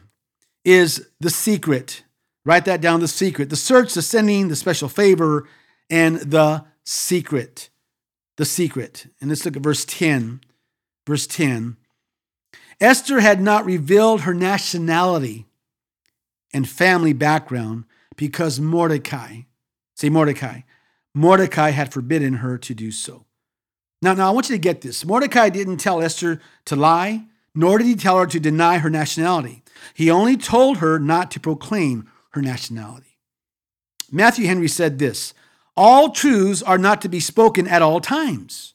is 0.64 1.08
the 1.20 1.30
secret. 1.30 2.04
Write 2.44 2.64
that 2.64 2.80
down 2.80 3.00
the 3.00 3.08
secret. 3.08 3.50
The 3.50 3.56
search, 3.56 3.94
the 3.94 4.02
sending, 4.02 4.48
the 4.48 4.56
special 4.56 4.88
favor, 4.88 5.48
and 5.90 6.16
the 6.18 6.64
secret 6.84 7.70
the 8.36 8.44
secret. 8.44 9.06
And 9.20 9.30
let's 9.30 9.44
look 9.44 9.56
at 9.56 9.62
verse 9.62 9.84
10. 9.84 10.40
Verse 11.06 11.26
10. 11.26 11.76
Esther 12.80 13.20
had 13.20 13.40
not 13.40 13.64
revealed 13.64 14.22
her 14.22 14.34
nationality 14.34 15.46
and 16.52 16.68
family 16.68 17.12
background 17.12 17.84
because 18.16 18.60
Mordecai, 18.60 19.42
say 19.94 20.08
Mordecai, 20.08 20.62
Mordecai 21.14 21.70
had 21.70 21.92
forbidden 21.92 22.34
her 22.34 22.58
to 22.58 22.74
do 22.74 22.90
so. 22.90 23.26
Now, 24.00 24.14
now 24.14 24.28
I 24.28 24.30
want 24.30 24.48
you 24.48 24.56
to 24.56 24.60
get 24.60 24.80
this. 24.80 25.04
Mordecai 25.04 25.48
didn't 25.48 25.76
tell 25.76 26.02
Esther 26.02 26.40
to 26.64 26.76
lie, 26.76 27.26
nor 27.54 27.78
did 27.78 27.86
he 27.86 27.94
tell 27.94 28.18
her 28.18 28.26
to 28.26 28.40
deny 28.40 28.78
her 28.78 28.90
nationality. 28.90 29.62
He 29.94 30.10
only 30.10 30.36
told 30.36 30.78
her 30.78 30.98
not 30.98 31.30
to 31.32 31.40
proclaim 31.40 32.10
her 32.30 32.40
nationality. 32.42 33.18
Matthew 34.10 34.46
Henry 34.46 34.68
said 34.68 34.98
this 34.98 35.34
all 35.76 36.10
truths 36.10 36.62
are 36.62 36.78
not 36.78 37.00
to 37.02 37.08
be 37.08 37.20
spoken 37.20 37.66
at 37.66 37.82
all 37.82 38.00
times, 38.00 38.74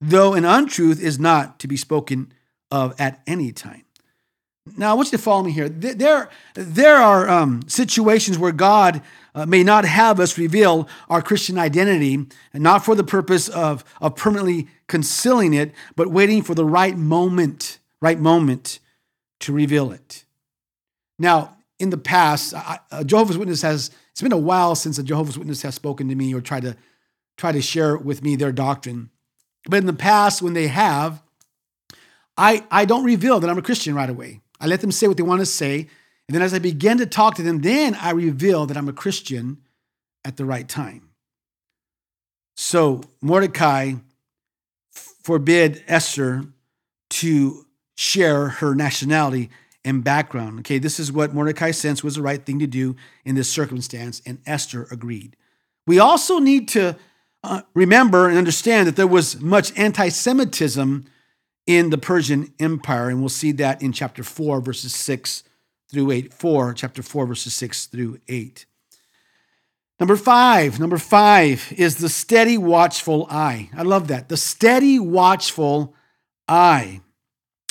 though 0.00 0.34
an 0.34 0.44
untruth 0.44 1.02
is 1.02 1.18
not 1.18 1.58
to 1.60 1.68
be 1.68 1.76
spoken 1.76 2.32
of 2.70 2.98
at 3.00 3.20
any 3.26 3.52
time. 3.52 3.84
Now, 4.76 4.92
I 4.92 4.94
want 4.94 5.10
you 5.10 5.18
to 5.18 5.22
follow 5.22 5.42
me 5.42 5.50
here. 5.50 5.68
There, 5.68 6.30
there 6.54 6.96
are 6.96 7.28
um, 7.28 7.62
situations 7.66 8.38
where 8.38 8.52
God 8.52 9.02
uh, 9.34 9.46
may 9.46 9.64
not 9.64 9.84
have 9.84 10.20
us 10.20 10.38
reveal 10.38 10.88
our 11.08 11.22
Christian 11.22 11.58
identity, 11.58 12.14
and 12.52 12.62
not 12.62 12.84
for 12.84 12.94
the 12.94 13.02
purpose 13.02 13.48
of, 13.48 13.84
of 14.00 14.14
permanently 14.14 14.68
concealing 14.86 15.54
it, 15.54 15.72
but 15.96 16.08
waiting 16.08 16.42
for 16.42 16.54
the 16.54 16.64
right 16.64 16.96
moment, 16.96 17.78
right 18.00 18.18
moment 18.18 18.78
to 19.40 19.52
reveal 19.52 19.92
it. 19.92 20.24
Now, 21.18 21.56
in 21.78 21.90
the 21.90 21.98
past, 21.98 22.54
a 22.90 23.04
Jehovah's 23.04 23.38
Witness 23.38 23.62
has, 23.62 23.90
it's 24.12 24.20
been 24.20 24.32
a 24.32 24.38
while 24.38 24.74
since 24.74 24.98
a 24.98 25.02
Jehovah's 25.02 25.38
Witness 25.38 25.62
has 25.62 25.74
spoken 25.74 26.08
to 26.08 26.14
me 26.14 26.34
or 26.34 26.40
tried 26.40 26.62
to, 26.62 26.76
try 27.36 27.52
to 27.52 27.62
share 27.62 27.96
with 27.96 28.22
me 28.22 28.36
their 28.36 28.52
doctrine. 28.52 29.10
But 29.66 29.78
in 29.78 29.86
the 29.86 29.92
past, 29.92 30.42
when 30.42 30.52
they 30.52 30.68
have, 30.68 31.22
I, 32.36 32.64
I 32.70 32.84
don't 32.84 33.04
reveal 33.04 33.40
that 33.40 33.48
I'm 33.48 33.58
a 33.58 33.62
Christian 33.62 33.94
right 33.94 34.10
away. 34.10 34.40
I 34.60 34.66
let 34.66 34.80
them 34.80 34.92
say 34.92 35.08
what 35.08 35.16
they 35.16 35.22
want 35.22 35.40
to 35.40 35.46
say. 35.46 35.88
And 36.28 36.34
then 36.34 36.42
as 36.42 36.54
I 36.54 36.58
begin 36.58 36.98
to 36.98 37.06
talk 37.06 37.34
to 37.36 37.42
them, 37.42 37.60
then 37.60 37.94
I 37.94 38.10
reveal 38.10 38.66
that 38.66 38.76
I'm 38.76 38.88
a 38.88 38.94
Christian 38.94 39.58
at 40.24 40.36
the 40.36 40.44
right 40.44 40.68
time. 40.68 41.10
So 42.56 43.02
Mordecai 43.22 43.94
forbid 44.92 45.82
Esther 45.86 46.44
to 47.10 47.66
share 48.00 48.48
her 48.48 48.74
nationality 48.74 49.50
and 49.84 50.02
background. 50.02 50.60
Okay, 50.60 50.78
this 50.78 50.98
is 50.98 51.12
what 51.12 51.34
Mordecai 51.34 51.70
sensed 51.70 52.02
was 52.02 52.14
the 52.14 52.22
right 52.22 52.42
thing 52.42 52.58
to 52.58 52.66
do 52.66 52.96
in 53.26 53.34
this 53.34 53.50
circumstance, 53.50 54.22
and 54.24 54.38
Esther 54.46 54.88
agreed. 54.90 55.36
We 55.86 55.98
also 55.98 56.38
need 56.38 56.66
to 56.68 56.96
uh, 57.44 57.60
remember 57.74 58.26
and 58.26 58.38
understand 58.38 58.88
that 58.88 58.96
there 58.96 59.06
was 59.06 59.38
much 59.42 59.78
anti 59.78 60.08
Semitism 60.08 61.04
in 61.66 61.90
the 61.90 61.98
Persian 61.98 62.54
Empire, 62.58 63.10
and 63.10 63.20
we'll 63.20 63.28
see 63.28 63.52
that 63.52 63.82
in 63.82 63.92
chapter 63.92 64.22
4, 64.22 64.62
verses 64.62 64.94
6 64.94 65.44
through 65.90 66.10
8. 66.10 66.32
4, 66.32 66.72
chapter 66.72 67.02
4, 67.02 67.26
verses 67.26 67.52
6 67.52 67.84
through 67.84 68.18
8. 68.28 68.64
Number 69.98 70.16
five, 70.16 70.80
number 70.80 70.96
five 70.96 71.70
is 71.76 71.96
the 71.96 72.08
steady, 72.08 72.56
watchful 72.56 73.26
eye. 73.28 73.68
I 73.76 73.82
love 73.82 74.08
that. 74.08 74.30
The 74.30 74.38
steady, 74.38 74.98
watchful 74.98 75.94
eye. 76.48 77.02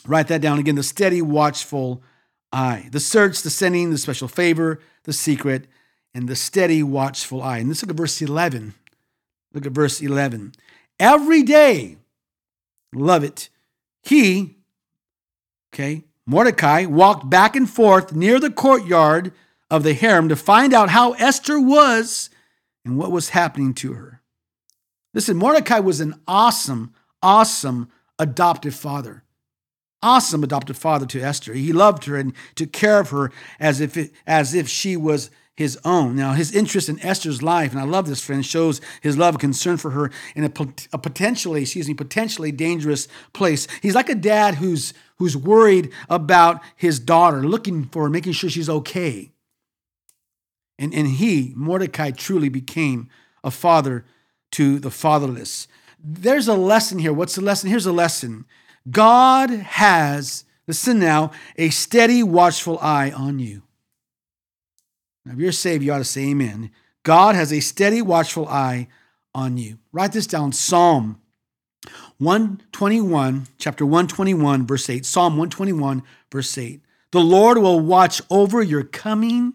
Write 0.06 0.28
that 0.28 0.42
down 0.42 0.60
again. 0.60 0.76
The 0.76 0.84
steady, 0.84 1.22
watchful 1.22 2.02
eye. 2.52 2.90
The 2.92 3.00
search, 3.00 3.42
the 3.42 3.50
sending, 3.50 3.92
the 3.92 3.98
special 3.98 4.28
favor, 4.28 4.80
the 5.04 5.14
secret, 5.14 5.68
and 6.14 6.28
the 6.28 6.36
steady, 6.36 6.84
watchful 6.84 7.42
eye. 7.42 7.60
And 7.60 7.68
let's 7.68 7.84
look 7.84 7.92
at 7.92 7.98
verse 7.98 8.22
11. 8.22 8.74
Look 9.54 9.66
at 9.66 9.72
verse 9.72 10.02
11. 10.02 10.54
Every 11.00 11.44
day, 11.44 11.98
love 12.94 13.24
it, 13.24 13.50
he, 14.04 14.58
okay, 15.74 16.04
Mordecai, 16.26 16.86
walked 16.86 17.30
back 17.30 17.56
and 17.56 17.70
forth 17.70 18.14
near 18.14 18.40
the 18.40 18.52
courtyard 18.52 19.32
of 19.72 19.84
the 19.84 19.94
harem 19.94 20.30
to 20.30 20.36
find 20.36 20.74
out 20.74 20.90
how 20.90 21.14
Esther 21.14 21.60
was 21.60 22.30
and 22.84 22.98
what 22.98 23.12
was 23.12 23.30
happening 23.30 23.74
to 23.76 23.94
her. 23.94 24.22
Listen, 25.14 25.38
Mordecai 25.38 25.80
was 25.80 26.02
an 26.02 26.20
awesome, 26.28 26.94
awesome 27.22 27.90
adoptive 28.18 28.76
father. 28.76 29.24
Awesome 30.02 30.44
adoptive 30.44 30.78
father 30.78 31.06
to 31.08 31.22
Esther. 31.22 31.54
He 31.54 31.74
loved 31.74 32.06
her 32.06 32.16
and 32.16 32.34
took 32.56 32.72
care 32.72 33.00
of 33.00 33.10
her 33.10 33.32
as 33.60 33.82
if, 33.82 33.98
it, 33.98 34.12
as 34.26 34.54
if 34.54 34.70
she 34.70 34.96
was 34.96 35.30
his 35.60 35.78
own. 35.84 36.16
Now, 36.16 36.32
his 36.32 36.56
interest 36.56 36.88
in 36.88 37.02
Esther's 37.02 37.44
life, 37.44 37.72
and 37.72 37.82
I 37.82 37.84
love 37.84 38.08
this 38.08 38.24
friend, 38.24 38.46
shows 38.46 38.80
his 39.02 39.18
love 39.18 39.34
and 39.34 39.42
concern 39.42 39.76
for 39.76 39.90
her 39.92 40.10
in 40.34 40.46
a, 40.46 40.52
a, 40.94 40.98
potentially, 40.98 41.64
excuse 41.64 41.90
me, 41.90 41.94
potentially 41.94 42.54
dangerous 42.54 43.10
place. 43.34 43.68
He's 43.82 43.94
like 43.94 44.08
a 44.08 44.16
dad 44.16 44.56
who's 44.56 44.94
who's 45.18 45.36
worried 45.36 45.92
about 46.10 46.62
his 46.78 46.98
daughter, 46.98 47.44
looking 47.44 47.84
for 47.90 48.04
her, 48.04 48.10
making 48.10 48.32
sure 48.32 48.50
she's 48.50 48.70
okay. 48.70 49.34
And, 50.78 50.94
and 50.94 51.08
he, 51.08 51.52
Mordecai, 51.58 52.12
truly 52.12 52.48
became 52.48 53.10
a 53.44 53.52
father 53.52 54.06
to 54.52 54.80
the 54.80 54.90
fatherless. 54.90 55.68
There's 56.02 56.48
a 56.48 56.54
lesson 56.54 57.00
here. 57.00 57.12
What's 57.12 57.36
the 57.36 57.42
lesson? 57.42 57.70
Here's 57.70 57.86
a 57.86 57.92
lesson. 57.92 58.46
God 58.90 59.50
has, 59.50 60.46
listen 60.68 61.00
now, 61.00 61.32
a 61.58 61.70
steady, 61.70 62.24
watchful 62.24 62.80
eye 62.80 63.12
on 63.12 63.40
you. 63.40 63.64
Now, 65.26 65.34
if 65.34 65.40
you're 65.40 65.52
saved, 65.52 65.84
you 65.84 65.92
ought 65.92 66.00
to 66.00 66.04
say 66.04 66.30
amen. 66.30 66.72
God 67.04 67.36
has 67.36 67.52
a 67.52 67.60
steady, 67.60 68.02
watchful 68.02 68.48
eye 68.48 68.88
on 69.34 69.58
you. 69.58 69.80
Write 69.92 70.14
this 70.14 70.28
down 70.28 70.52
Psalm 70.52 71.22
121, 72.18 73.48
chapter 73.58 73.86
121, 73.86 74.66
verse 74.66 74.90
8. 74.90 75.06
Psalm 75.06 75.34
121, 75.34 76.04
verse 76.32 76.58
8. 76.58 76.82
The 77.12 77.22
Lord 77.22 77.58
will 77.58 77.80
watch 77.80 78.22
over 78.30 78.62
your 78.62 78.84
coming 78.84 79.54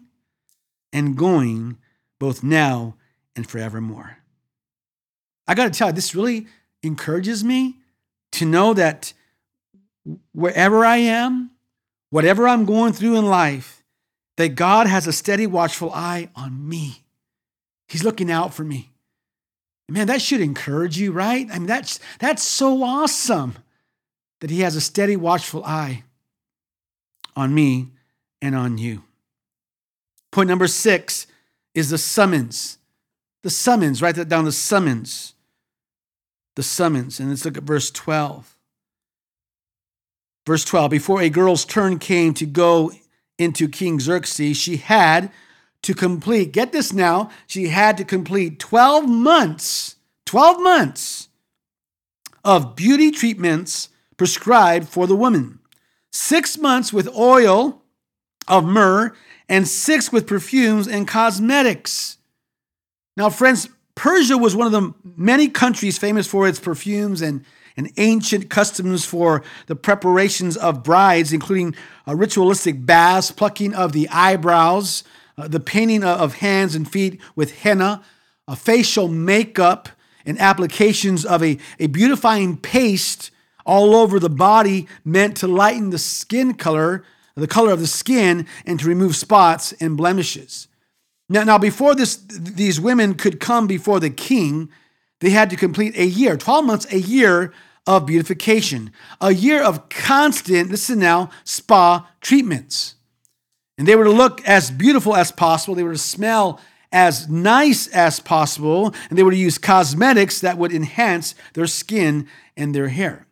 and 0.91 1.15
going 1.15 1.77
both 2.19 2.43
now 2.43 2.95
and 3.35 3.47
forevermore. 3.47 4.17
I 5.47 5.53
got 5.53 5.65
to 5.65 5.77
tell 5.77 5.89
you, 5.89 5.93
this 5.93 6.15
really 6.15 6.47
encourages 6.81 7.43
me 7.43 7.77
to 8.31 8.45
know 8.45 8.73
that 8.73 9.13
wherever 10.33 10.85
I 10.85 10.97
am, 10.97 11.51
whatever 12.09 12.47
I'm 12.47 12.65
going 12.65 12.93
through 12.93 13.17
in 13.17 13.25
life, 13.25 13.83
that 14.37 14.55
God 14.55 14.87
has 14.87 15.07
a 15.07 15.13
steady, 15.13 15.47
watchful 15.47 15.91
eye 15.93 16.29
on 16.35 16.67
me. 16.67 17.03
He's 17.87 18.03
looking 18.03 18.31
out 18.31 18.53
for 18.53 18.63
me. 18.63 18.91
Man, 19.87 20.07
that 20.07 20.21
should 20.21 20.41
encourage 20.41 20.97
you, 20.97 21.11
right? 21.11 21.47
I 21.51 21.59
mean, 21.59 21.67
that's, 21.67 21.99
that's 22.19 22.43
so 22.43 22.83
awesome 22.83 23.55
that 24.41 24.49
He 24.49 24.61
has 24.61 24.75
a 24.75 24.81
steady, 24.81 25.15
watchful 25.15 25.63
eye 25.63 26.03
on 27.35 27.53
me 27.53 27.89
and 28.41 28.55
on 28.55 28.77
you. 28.77 29.03
Point 30.31 30.49
number 30.49 30.67
six 30.67 31.27
is 31.73 31.91
the 31.91 31.97
summons. 31.97 32.79
The 33.43 33.49
summons, 33.51 34.01
write 34.01 34.15
that 34.15 34.27
down 34.27 34.45
the 34.45 34.51
summons. 34.51 35.33
The 36.55 36.63
summons. 36.63 37.19
And 37.19 37.29
let's 37.29 37.45
look 37.45 37.57
at 37.57 37.63
verse 37.63 37.91
12. 37.91 38.54
Verse 40.45 40.63
12 40.63 40.91
Before 40.91 41.21
a 41.21 41.29
girl's 41.29 41.65
turn 41.65 41.99
came 41.99 42.33
to 42.35 42.45
go 42.45 42.91
into 43.37 43.67
King 43.67 43.99
Xerxes, 43.99 44.57
she 44.57 44.77
had 44.77 45.31
to 45.81 45.93
complete, 45.93 46.51
get 46.51 46.71
this 46.71 46.93
now, 46.93 47.29
she 47.47 47.67
had 47.67 47.97
to 47.97 48.05
complete 48.05 48.59
12 48.59 49.07
months, 49.07 49.97
12 50.25 50.61
months 50.61 51.29
of 52.43 52.75
beauty 52.75 53.11
treatments 53.11 53.89
prescribed 54.17 54.87
for 54.87 55.07
the 55.07 55.15
woman. 55.15 55.59
Six 56.11 56.57
months 56.57 56.93
with 56.93 57.13
oil 57.15 57.81
of 58.47 58.63
myrrh 58.63 59.13
and 59.49 59.67
six 59.67 60.11
with 60.11 60.27
perfumes 60.27 60.87
and 60.87 61.07
cosmetics. 61.07 62.17
Now, 63.17 63.29
friends, 63.29 63.69
Persia 63.95 64.37
was 64.37 64.55
one 64.55 64.67
of 64.67 64.73
the 64.73 64.93
many 65.03 65.47
countries 65.49 65.97
famous 65.97 66.27
for 66.27 66.47
its 66.47 66.59
perfumes 66.59 67.21
and 67.21 67.45
and 67.77 67.91
ancient 67.97 68.49
customs 68.49 69.05
for 69.05 69.43
the 69.67 69.75
preparations 69.75 70.55
of 70.55 70.83
brides, 70.83 71.33
including 71.33 71.75
ritualistic 72.07 72.85
baths, 72.85 73.31
plucking 73.31 73.73
of 73.73 73.91
the 73.91 74.07
eyebrows, 74.09 75.03
uh, 75.37 75.47
the 75.47 75.59
painting 75.59 76.03
of 76.03 76.35
hands 76.35 76.75
and 76.75 76.89
feet 76.89 77.19
with 77.35 77.59
henna, 77.59 78.03
a 78.47 78.55
facial 78.55 79.07
makeup, 79.07 79.89
and 80.25 80.39
applications 80.39 81.25
of 81.25 81.43
a, 81.43 81.57
a 81.79 81.87
beautifying 81.87 82.57
paste 82.57 83.31
all 83.65 83.95
over 83.95 84.19
the 84.19 84.29
body 84.29 84.87
meant 85.03 85.37
to 85.37 85.47
lighten 85.47 85.89
the 85.89 85.97
skin 85.97 86.53
color, 86.53 87.03
the 87.35 87.47
color 87.47 87.71
of 87.71 87.79
the 87.79 87.87
skin, 87.87 88.47
and 88.65 88.79
to 88.79 88.87
remove 88.87 89.15
spots 89.15 89.73
and 89.73 89.97
blemishes. 89.97 90.67
Now, 91.27 91.43
now 91.43 91.57
before 91.57 91.95
this, 91.95 92.17
these 92.17 92.79
women 92.79 93.15
could 93.15 93.39
come 93.39 93.67
before 93.67 93.99
the 93.99 94.09
king, 94.09 94.69
they 95.19 95.31
had 95.31 95.49
to 95.49 95.55
complete 95.55 95.97
a 95.97 96.05
year, 96.05 96.37
12 96.37 96.65
months, 96.65 96.93
a 96.93 96.99
year 96.99 97.51
of 97.87 98.05
beautification, 98.05 98.91
a 99.21 99.33
year 99.33 99.61
of 99.61 99.89
constant, 99.89 100.71
listen 100.71 100.99
now, 100.99 101.29
spa 101.43 102.09
treatments. 102.21 102.95
And 103.77 103.87
they 103.87 103.95
were 103.95 104.05
to 104.05 104.11
look 104.11 104.45
as 104.47 104.71
beautiful 104.71 105.15
as 105.15 105.31
possible, 105.31 105.75
they 105.75 105.83
were 105.83 105.93
to 105.93 105.97
smell 105.97 106.59
as 106.91 107.27
nice 107.27 107.87
as 107.87 108.19
possible, 108.19 108.95
and 109.09 109.17
they 109.17 109.23
were 109.23 109.31
to 109.31 109.37
use 109.37 109.57
cosmetics 109.57 110.39
that 110.39 110.57
would 110.57 110.71
enhance 110.71 111.35
their 111.53 111.67
skin 111.67 112.27
and 112.55 112.73
their 112.73 112.87
hair. 112.87 113.27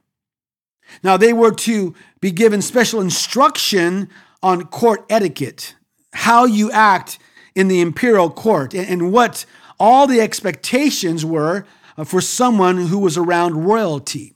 Now, 1.02 1.18
they 1.18 1.34
were 1.34 1.54
to 1.54 1.96
be 2.20 2.32
given 2.32 2.62
special 2.62 3.00
instruction 3.00 4.10
on 4.42 4.66
court 4.66 5.06
etiquette, 5.10 5.76
how 6.12 6.46
you 6.46 6.72
act 6.72 7.18
in 7.56 7.70
the 7.70 7.80
imperial 7.80 8.30
court, 8.30 8.76
and 8.76 9.12
what 9.12 9.46
all 9.80 10.08
the 10.08 10.20
expectations 10.20 11.26
were 11.26 11.66
uh, 11.98 12.04
for 12.04 12.22
someone 12.22 12.88
who 12.88 13.00
was 13.00 13.18
around 13.18 13.66
royalty. 13.66 14.33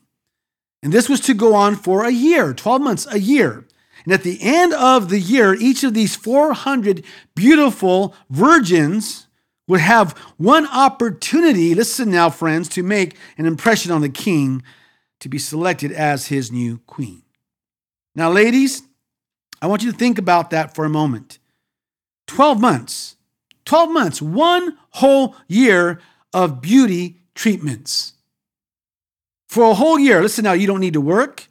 And 0.82 0.92
this 0.92 1.08
was 1.08 1.20
to 1.22 1.34
go 1.34 1.54
on 1.54 1.76
for 1.76 2.04
a 2.04 2.10
year, 2.10 2.54
12 2.54 2.80
months, 2.80 3.06
a 3.10 3.18
year. 3.18 3.66
And 4.04 4.12
at 4.12 4.22
the 4.22 4.38
end 4.40 4.72
of 4.74 5.08
the 5.08 5.18
year, 5.18 5.54
each 5.54 5.82
of 5.84 5.94
these 5.94 6.14
400 6.16 7.04
beautiful 7.34 8.14
virgins 8.30 9.26
would 9.66 9.80
have 9.80 10.12
one 10.38 10.66
opportunity, 10.68 11.74
listen 11.74 12.10
now, 12.10 12.30
friends, 12.30 12.68
to 12.70 12.82
make 12.82 13.16
an 13.36 13.44
impression 13.44 13.92
on 13.92 14.00
the 14.00 14.08
king 14.08 14.62
to 15.20 15.28
be 15.28 15.38
selected 15.38 15.92
as 15.92 16.28
his 16.28 16.50
new 16.50 16.78
queen. 16.86 17.22
Now, 18.14 18.30
ladies, 18.30 18.82
I 19.60 19.66
want 19.66 19.82
you 19.82 19.92
to 19.92 19.98
think 19.98 20.18
about 20.18 20.50
that 20.50 20.74
for 20.74 20.84
a 20.84 20.90
moment. 20.90 21.38
12 22.28 22.60
months, 22.60 23.16
12 23.64 23.90
months, 23.90 24.22
one 24.22 24.78
whole 24.90 25.34
year 25.48 26.00
of 26.32 26.60
beauty 26.60 27.20
treatments. 27.34 28.14
For 29.48 29.64
a 29.64 29.74
whole 29.74 29.98
year, 29.98 30.20
listen 30.20 30.44
now, 30.44 30.52
you 30.52 30.66
don't 30.66 30.80
need 30.80 30.92
to 30.92 31.00
work, 31.00 31.48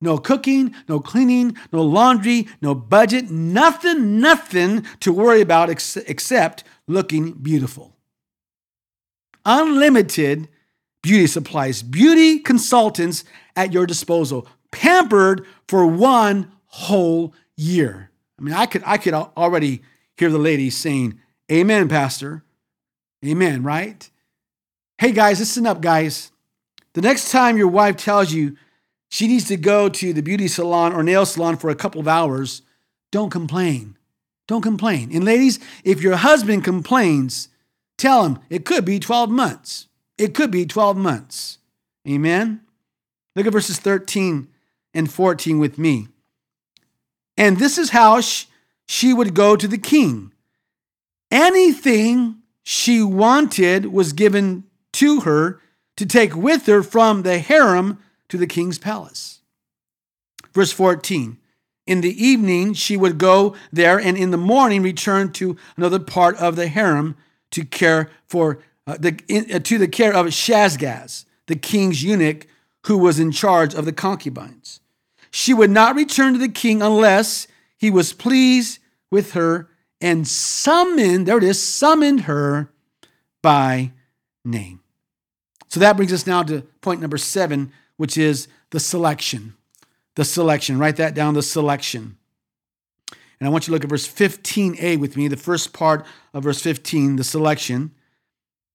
no 0.00 0.18
cooking, 0.18 0.74
no 0.88 1.00
cleaning, 1.00 1.56
no 1.72 1.82
laundry, 1.82 2.48
no 2.60 2.74
budget, 2.74 3.30
nothing, 3.30 4.20
nothing 4.20 4.84
to 5.00 5.12
worry 5.12 5.40
about 5.40 5.70
ex- 5.70 5.96
except 5.96 6.64
looking 6.88 7.32
beautiful. 7.32 7.96
Unlimited 9.44 10.48
beauty 11.02 11.28
supplies, 11.28 11.82
beauty 11.82 12.40
consultants 12.40 13.24
at 13.54 13.72
your 13.72 13.86
disposal, 13.86 14.48
pampered 14.72 15.46
for 15.68 15.86
one 15.86 16.50
whole 16.66 17.32
year. 17.56 18.10
I 18.38 18.42
mean, 18.42 18.54
I 18.54 18.66
could 18.66 18.82
I 18.84 18.98
could 18.98 19.14
already 19.14 19.82
hear 20.16 20.30
the 20.30 20.38
ladies 20.38 20.76
saying, 20.76 21.18
"Amen, 21.50 21.88
pastor." 21.88 22.42
Amen, 23.24 23.62
right? 23.62 24.10
Hey 24.98 25.12
guys, 25.12 25.38
listen 25.38 25.66
up, 25.66 25.80
guys. 25.80 26.32
The 26.96 27.02
next 27.02 27.30
time 27.30 27.58
your 27.58 27.68
wife 27.68 27.98
tells 27.98 28.32
you 28.32 28.56
she 29.10 29.28
needs 29.28 29.44
to 29.48 29.58
go 29.58 29.90
to 29.90 30.14
the 30.14 30.22
beauty 30.22 30.48
salon 30.48 30.94
or 30.94 31.02
nail 31.02 31.26
salon 31.26 31.58
for 31.58 31.68
a 31.68 31.74
couple 31.74 32.00
of 32.00 32.08
hours, 32.08 32.62
don't 33.12 33.28
complain. 33.28 33.98
Don't 34.48 34.62
complain. 34.62 35.10
And 35.12 35.22
ladies, 35.22 35.60
if 35.84 36.00
your 36.00 36.16
husband 36.16 36.64
complains, 36.64 37.48
tell 37.98 38.24
him 38.24 38.38
it 38.48 38.64
could 38.64 38.86
be 38.86 38.98
12 38.98 39.28
months. 39.28 39.88
It 40.16 40.32
could 40.32 40.50
be 40.50 40.64
12 40.64 40.96
months. 40.96 41.58
Amen. 42.08 42.62
Look 43.34 43.46
at 43.46 43.52
verses 43.52 43.78
13 43.78 44.48
and 44.94 45.12
14 45.12 45.58
with 45.58 45.76
me. 45.76 46.08
And 47.36 47.58
this 47.58 47.76
is 47.76 47.90
how 47.90 48.22
she 48.88 49.12
would 49.12 49.34
go 49.34 49.54
to 49.54 49.68
the 49.68 49.76
king. 49.76 50.32
Anything 51.30 52.36
she 52.62 53.02
wanted 53.02 53.92
was 53.92 54.14
given 54.14 54.64
to 54.94 55.20
her 55.20 55.60
to 55.96 56.06
take 56.06 56.34
with 56.34 56.66
her 56.66 56.82
from 56.82 57.22
the 57.22 57.38
harem 57.38 57.98
to 58.28 58.36
the 58.36 58.46
king's 58.46 58.78
palace. 58.78 59.40
Verse 60.52 60.72
14 60.72 61.38
In 61.86 62.00
the 62.00 62.24
evening 62.24 62.74
she 62.74 62.96
would 62.96 63.18
go 63.18 63.54
there, 63.72 63.98
and 63.98 64.16
in 64.16 64.30
the 64.30 64.36
morning 64.36 64.82
return 64.82 65.32
to 65.32 65.56
another 65.76 65.98
part 65.98 66.36
of 66.36 66.56
the 66.56 66.68
harem 66.68 67.16
to 67.52 67.64
care 67.64 68.10
for 68.26 68.58
uh, 68.86 68.96
the, 68.98 69.18
in, 69.28 69.52
uh, 69.52 69.58
to 69.58 69.78
the 69.78 69.88
care 69.88 70.14
of 70.14 70.26
Shaashgaz, 70.26 71.24
the 71.46 71.56
king's 71.56 72.02
eunuch 72.02 72.46
who 72.86 72.96
was 72.98 73.18
in 73.18 73.32
charge 73.32 73.74
of 73.74 73.84
the 73.84 73.92
concubines. 73.92 74.80
She 75.30 75.52
would 75.52 75.70
not 75.70 75.96
return 75.96 76.34
to 76.34 76.38
the 76.38 76.48
king 76.48 76.82
unless 76.82 77.46
he 77.76 77.90
was 77.90 78.12
pleased 78.12 78.78
with 79.10 79.32
her 79.32 79.68
and 80.00 80.26
summoned, 80.26 81.26
there 81.26 81.38
it 81.38 81.44
is, 81.44 81.62
summoned 81.62 82.22
her 82.22 82.70
by 83.42 83.92
name. 84.44 84.80
So 85.68 85.80
that 85.80 85.96
brings 85.96 86.12
us 86.12 86.26
now 86.26 86.42
to 86.44 86.62
point 86.80 87.00
number 87.00 87.18
seven, 87.18 87.72
which 87.96 88.16
is 88.16 88.48
the 88.70 88.80
selection. 88.80 89.54
The 90.14 90.24
selection. 90.24 90.78
Write 90.78 90.96
that 90.96 91.14
down, 91.14 91.34
the 91.34 91.42
selection. 91.42 92.16
And 93.38 93.46
I 93.46 93.50
want 93.50 93.64
you 93.64 93.66
to 93.66 93.72
look 93.72 93.84
at 93.84 93.90
verse 93.90 94.08
15a 94.08 94.98
with 94.98 95.16
me, 95.16 95.28
the 95.28 95.36
first 95.36 95.72
part 95.72 96.06
of 96.32 96.44
verse 96.44 96.60
15, 96.62 97.16
the 97.16 97.24
selection. 97.24 97.92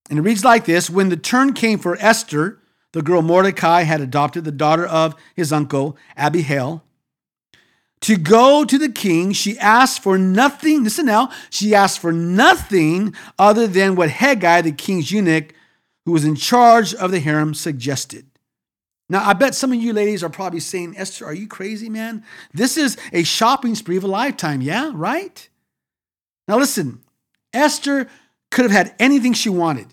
And 0.08 0.18
it 0.18 0.22
reads 0.22 0.44
like 0.44 0.64
this 0.64 0.88
When 0.88 1.08
the 1.08 1.16
turn 1.16 1.52
came 1.52 1.78
for 1.78 1.96
Esther, 1.98 2.60
the 2.92 3.02
girl 3.02 3.22
Mordecai 3.22 3.82
had 3.82 4.00
adopted, 4.00 4.44
the 4.44 4.52
daughter 4.52 4.86
of 4.86 5.16
his 5.34 5.52
uncle, 5.52 5.96
Abihail, 6.16 6.84
to 8.02 8.16
go 8.16 8.64
to 8.64 8.78
the 8.78 8.88
king, 8.88 9.32
she 9.32 9.58
asked 9.58 10.02
for 10.02 10.18
nothing. 10.18 10.84
Listen 10.84 11.06
now, 11.06 11.30
she 11.50 11.74
asked 11.74 12.00
for 12.00 12.12
nothing 12.12 13.14
other 13.38 13.66
than 13.66 13.94
what 13.94 14.10
Hegai, 14.10 14.64
the 14.64 14.72
king's 14.72 15.10
eunuch, 15.10 15.54
who 16.04 16.12
was 16.12 16.24
in 16.24 16.34
charge 16.34 16.94
of 16.94 17.10
the 17.10 17.20
harem, 17.20 17.54
suggested. 17.54 18.26
Now, 19.08 19.28
I 19.28 19.34
bet 19.34 19.54
some 19.54 19.72
of 19.72 19.78
you 19.78 19.92
ladies 19.92 20.22
are 20.22 20.30
probably 20.30 20.60
saying, 20.60 20.94
Esther, 20.96 21.26
are 21.26 21.34
you 21.34 21.46
crazy, 21.46 21.88
man? 21.88 22.24
This 22.54 22.76
is 22.76 22.96
a 23.12 23.24
shopping 23.24 23.74
spree 23.74 23.96
of 23.96 24.04
a 24.04 24.08
lifetime. 24.08 24.62
Yeah, 24.62 24.90
right? 24.94 25.48
Now, 26.48 26.58
listen, 26.58 27.02
Esther 27.52 28.08
could 28.50 28.64
have 28.64 28.72
had 28.72 28.94
anything 28.98 29.32
she 29.32 29.48
wanted, 29.48 29.88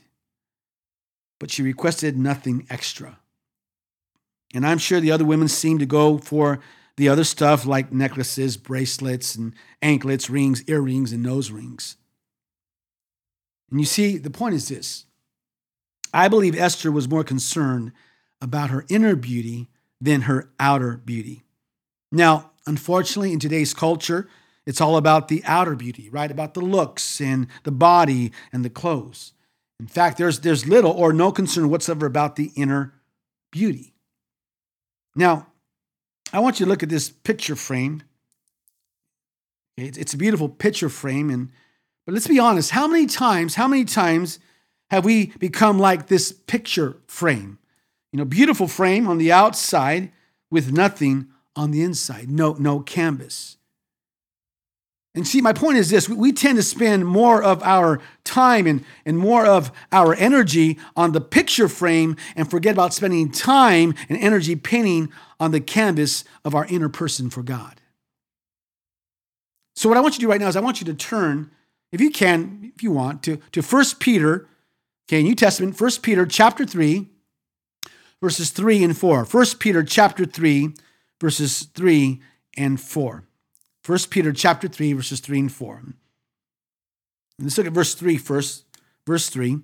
but 1.40 1.52
she 1.52 1.62
requested 1.62 2.18
nothing 2.18 2.66
extra. 2.70 3.20
And 4.54 4.66
I'm 4.66 4.78
sure 4.78 5.00
the 5.00 5.12
other 5.12 5.26
women 5.26 5.48
seemed 5.48 5.82
to 5.82 5.86
go 5.86 6.18
for 6.18 6.60
the 6.98 7.10
other 7.10 7.24
stuff 7.24 7.66
like 7.66 7.94
necklaces, 7.94 8.58
bracelets, 8.58 9.36
and 9.36 9.54
anklets, 9.82 10.30
rings, 10.30 10.64
earrings, 10.68 11.14
and 11.14 11.24
nose 11.24 11.52
rings. 11.52 11.98
And 13.72 13.80
you 13.80 13.86
see, 13.86 14.18
the 14.18 14.30
point 14.30 14.56
is 14.56 14.68
this 14.68 15.06
I 16.14 16.28
believe 16.28 16.58
Esther 16.58 16.92
was 16.92 17.08
more 17.08 17.24
concerned 17.24 17.92
about 18.42 18.70
her 18.70 18.86
inner 18.90 19.16
beauty 19.16 19.70
than 20.02 20.22
her 20.22 20.50
outer 20.60 20.98
beauty. 20.98 21.44
Now, 22.12 22.52
unfortunately, 22.66 23.34
in 23.34 23.40
today's 23.40 23.74
culture, 23.74 24.28
it's 24.66 24.82
all 24.82 24.98
about 24.98 25.28
the 25.28 25.44
outer 25.46 25.76
beauty, 25.76 26.10
right? 26.10 26.32
About 26.32 26.54
the 26.54 26.62
looks 26.62 27.20
and 27.20 27.48
the 27.64 27.72
body 27.72 28.32
and 28.54 28.64
the 28.64 28.70
clothes. 28.70 29.34
In 29.80 29.88
fact, 29.88 30.18
there's, 30.18 30.40
there's 30.42 30.68
little 30.68 30.92
or 30.92 31.14
no 31.14 31.32
concern 31.32 31.70
whatsoever 31.70 32.06
about 32.06 32.36
the 32.36 32.52
inner 32.56 32.94
beauty. 33.52 33.94
Now, 35.16 35.48
I 36.32 36.40
want 36.40 36.60
you 36.60 36.66
to 36.66 36.70
look 36.70 36.84
at 36.84 36.90
this 36.90 37.10
picture 37.10 37.56
frame. 37.56 38.04
It's, 39.78 39.98
it's 39.98 40.14
a 40.14 40.18
beautiful 40.18 40.50
picture 40.50 40.90
frame, 40.90 41.30
and 41.30 41.50
but 42.06 42.14
let's 42.14 42.28
be 42.28 42.40
honest, 42.40 42.72
how 42.72 42.88
many 42.88 43.06
times, 43.06 43.56
how 43.56 43.68
many 43.68 43.86
times 43.86 44.40
have 44.90 45.06
we 45.06 45.28
become 45.40 45.80
like 45.80 46.08
this 46.08 46.32
picture 46.32 46.98
frame? 47.08 47.60
You 48.12 48.18
know, 48.18 48.26
beautiful 48.26 48.68
frame 48.68 49.08
on 49.08 49.18
the 49.18 49.32
outside 49.32 50.12
with 50.50 50.72
nothing 50.72 51.28
on 51.56 51.72
the 51.72 51.84
inside. 51.84 52.30
No, 52.30 52.54
no 52.54 52.80
canvas. 52.80 53.58
And 55.16 55.28
see, 55.28 55.42
my 55.42 55.54
point 55.54 55.78
is 55.78 55.90
this 55.90 56.08
we 56.08 56.32
tend 56.32 56.58
to 56.58 56.64
spend 56.64 57.06
more 57.06 57.42
of 57.42 57.62
our 57.64 58.00
time 58.24 58.68
and, 58.68 58.86
and 59.06 59.18
more 59.18 59.46
of 59.46 59.72
our 59.92 60.14
energy 60.16 60.78
on 60.96 61.12
the 61.12 61.22
picture 61.22 61.68
frame 61.68 62.16
and 62.36 62.50
forget 62.50 62.74
about 62.74 62.94
spending 62.94 63.32
time 63.32 63.96
and 64.08 64.18
energy 64.20 64.56
painting 64.56 65.12
on 65.40 65.52
the 65.52 65.60
canvas 65.60 66.24
of 66.46 66.54
our 66.54 66.66
inner 66.68 66.90
person 66.90 67.30
for 67.30 67.42
God. 67.42 67.82
So, 69.76 69.90
what 69.90 69.98
I 69.98 70.02
want 70.02 70.16
you 70.16 70.20
to 70.20 70.26
do 70.26 70.30
right 70.30 70.42
now 70.42 70.48
is 70.48 70.56
I 70.56 70.62
want 70.62 70.80
you 70.80 70.86
to 70.86 70.94
turn, 70.94 71.52
if 71.92 72.00
you 72.02 72.12
can, 72.12 72.72
if 72.76 72.84
you 72.84 72.92
want, 72.92 73.24
to, 73.24 73.38
to 73.54 73.62
1 73.62 73.86
Peter, 74.00 74.48
okay, 75.10 75.24
New 75.24 75.34
Testament, 75.34 75.82
1 75.82 75.92
Peter 76.04 76.24
chapter 76.28 76.66
3, 76.66 77.08
verses 78.22 78.52
3 78.52 78.84
and 78.84 78.96
4. 78.96 79.26
1 79.26 79.46
Peter 79.58 79.82
chapter 79.82 80.24
3, 80.24 80.76
verses 81.20 81.64
3 81.64 82.22
and 82.56 82.80
4. 82.80 83.24
1 83.84 84.00
Peter 84.12 84.32
chapter 84.32 84.68
3, 84.68 84.94
verses 84.94 85.20
3 85.20 85.40
and 85.40 85.52
4. 85.52 85.78
And 85.78 85.96
let's 87.40 87.58
look 87.58 87.66
at 87.66 87.74
verse 87.74 87.96
3 87.96 88.18
first. 88.18 88.66
Verse 89.08 89.30
3. 89.30 89.58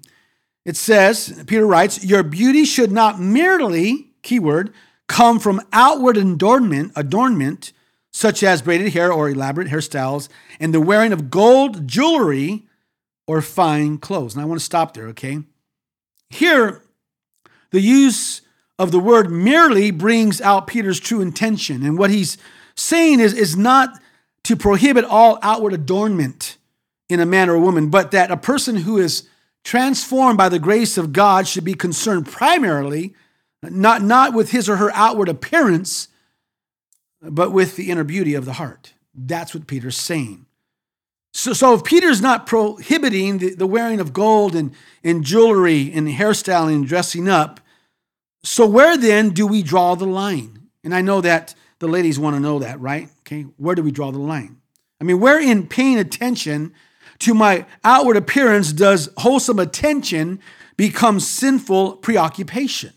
It 0.66 0.76
says, 0.76 1.44
Peter 1.46 1.68
writes, 1.68 2.04
Your 2.04 2.24
beauty 2.24 2.66
should 2.66 2.92
not 2.92 3.20
merely, 3.20 4.14
keyword, 4.24 4.74
come 5.06 5.38
from 5.38 5.62
outward 5.72 6.18
adornment, 6.18 6.92
adornment, 6.96 7.72
such 8.12 8.42
as 8.42 8.64
braided 8.64 8.94
hair 8.94 9.14
or 9.14 9.30
elaborate 9.30 9.68
hairstyles, 9.68 10.28
and 10.60 10.74
the 10.74 10.82
wearing 10.82 11.14
of 11.14 11.30
gold 11.30 11.88
jewelry 11.88 12.65
or 13.28 13.42
fine 13.42 13.98
clothes. 13.98 14.36
And 14.36 14.42
I 14.42 14.46
want 14.46 14.60
to 14.60 14.66
stop 14.66 14.94
there, 14.94 15.08
okay? 15.08 15.40
Here, 16.30 16.82
the 17.72 17.82
use 17.82 18.42
of 18.78 18.92
the 18.92 19.00
word 19.00 19.32
merely 19.32 19.92
brings 19.92 20.42
out 20.42 20.68
Peter's 20.68 21.00
true 21.00 21.22
intention. 21.22 21.84
And 21.84 21.98
what 21.98 22.10
he's 22.10 22.38
saying 22.76 23.20
is, 23.20 23.34
is 23.34 23.56
not 23.56 24.00
to 24.44 24.56
prohibit 24.56 25.06
all 25.06 25.40
outward 25.42 25.74
adornment 25.74 26.58
in 27.10 27.20
a 27.20 27.26
man 27.26 27.50
or 27.50 27.56
a 27.56 27.60
woman, 27.60 27.90
but 27.90 28.12
that 28.12 28.32
a 28.32 28.38
person 28.38 28.78
who 28.78 28.98
is 28.98 29.28
transformed 29.64 30.38
by 30.38 30.50
the 30.50 30.60
grace 30.60 30.98
of 30.98 31.14
God 31.14 31.48
should 31.48 31.64
be 31.64 31.74
concerned 31.74 32.28
primarily 32.28 33.16
not, 33.72 34.02
not 34.02 34.34
with 34.34 34.52
his 34.52 34.70
or 34.70 34.78
her 34.78 34.92
outward 34.94 35.30
appearance, 35.30 36.08
but 37.22 37.52
with 37.52 37.76
the 37.76 37.90
inner 37.90 38.04
beauty 38.04 38.34
of 38.34 38.46
the 38.46 38.54
heart. 38.54 38.94
That's 39.14 39.54
what 39.54 39.68
Peter's 39.68 39.98
saying. 39.98 40.46
So, 41.38 41.52
so 41.52 41.74
if 41.74 41.84
Peter's 41.84 42.22
not 42.22 42.46
prohibiting 42.48 43.40
the, 43.40 43.56
the 43.56 43.68
wearing 43.68 44.00
of 44.00 44.14
gold 44.14 44.56
and, 44.56 44.74
and 45.04 45.22
jewelry 45.22 45.92
and 45.92 46.08
hairstyling 46.08 46.76
and 46.76 46.88
dressing 46.88 47.28
up, 47.28 47.60
so, 48.42 48.66
where 48.66 48.96
then 48.96 49.32
do 49.32 49.46
we 49.46 49.62
draw 49.62 49.96
the 49.96 50.06
line? 50.06 50.70
And 50.86 50.96
I 50.96 51.02
know 51.02 51.20
that 51.20 51.54
the 51.80 51.90
ladies 51.90 52.18
want 52.18 52.38
to 52.38 52.40
know 52.40 52.60
that, 52.60 52.80
right? 52.80 53.10
Okay, 53.20 53.42
where 53.58 53.76
do 53.76 53.84
we 53.84 53.92
draw 53.92 54.12
the 54.12 54.20
line? 54.20 54.62
I 55.02 55.04
mean, 55.04 55.20
where 55.20 55.42
in 55.42 55.68
paying 55.68 55.98
attention 55.98 56.74
to 57.20 57.34
my 57.34 57.66
outward 57.84 58.16
appearance 58.16 58.72
does 58.72 59.10
wholesome 59.18 59.60
attention 59.60 60.40
become 60.78 61.20
sinful 61.20 61.98
preoccupation? 61.98 62.94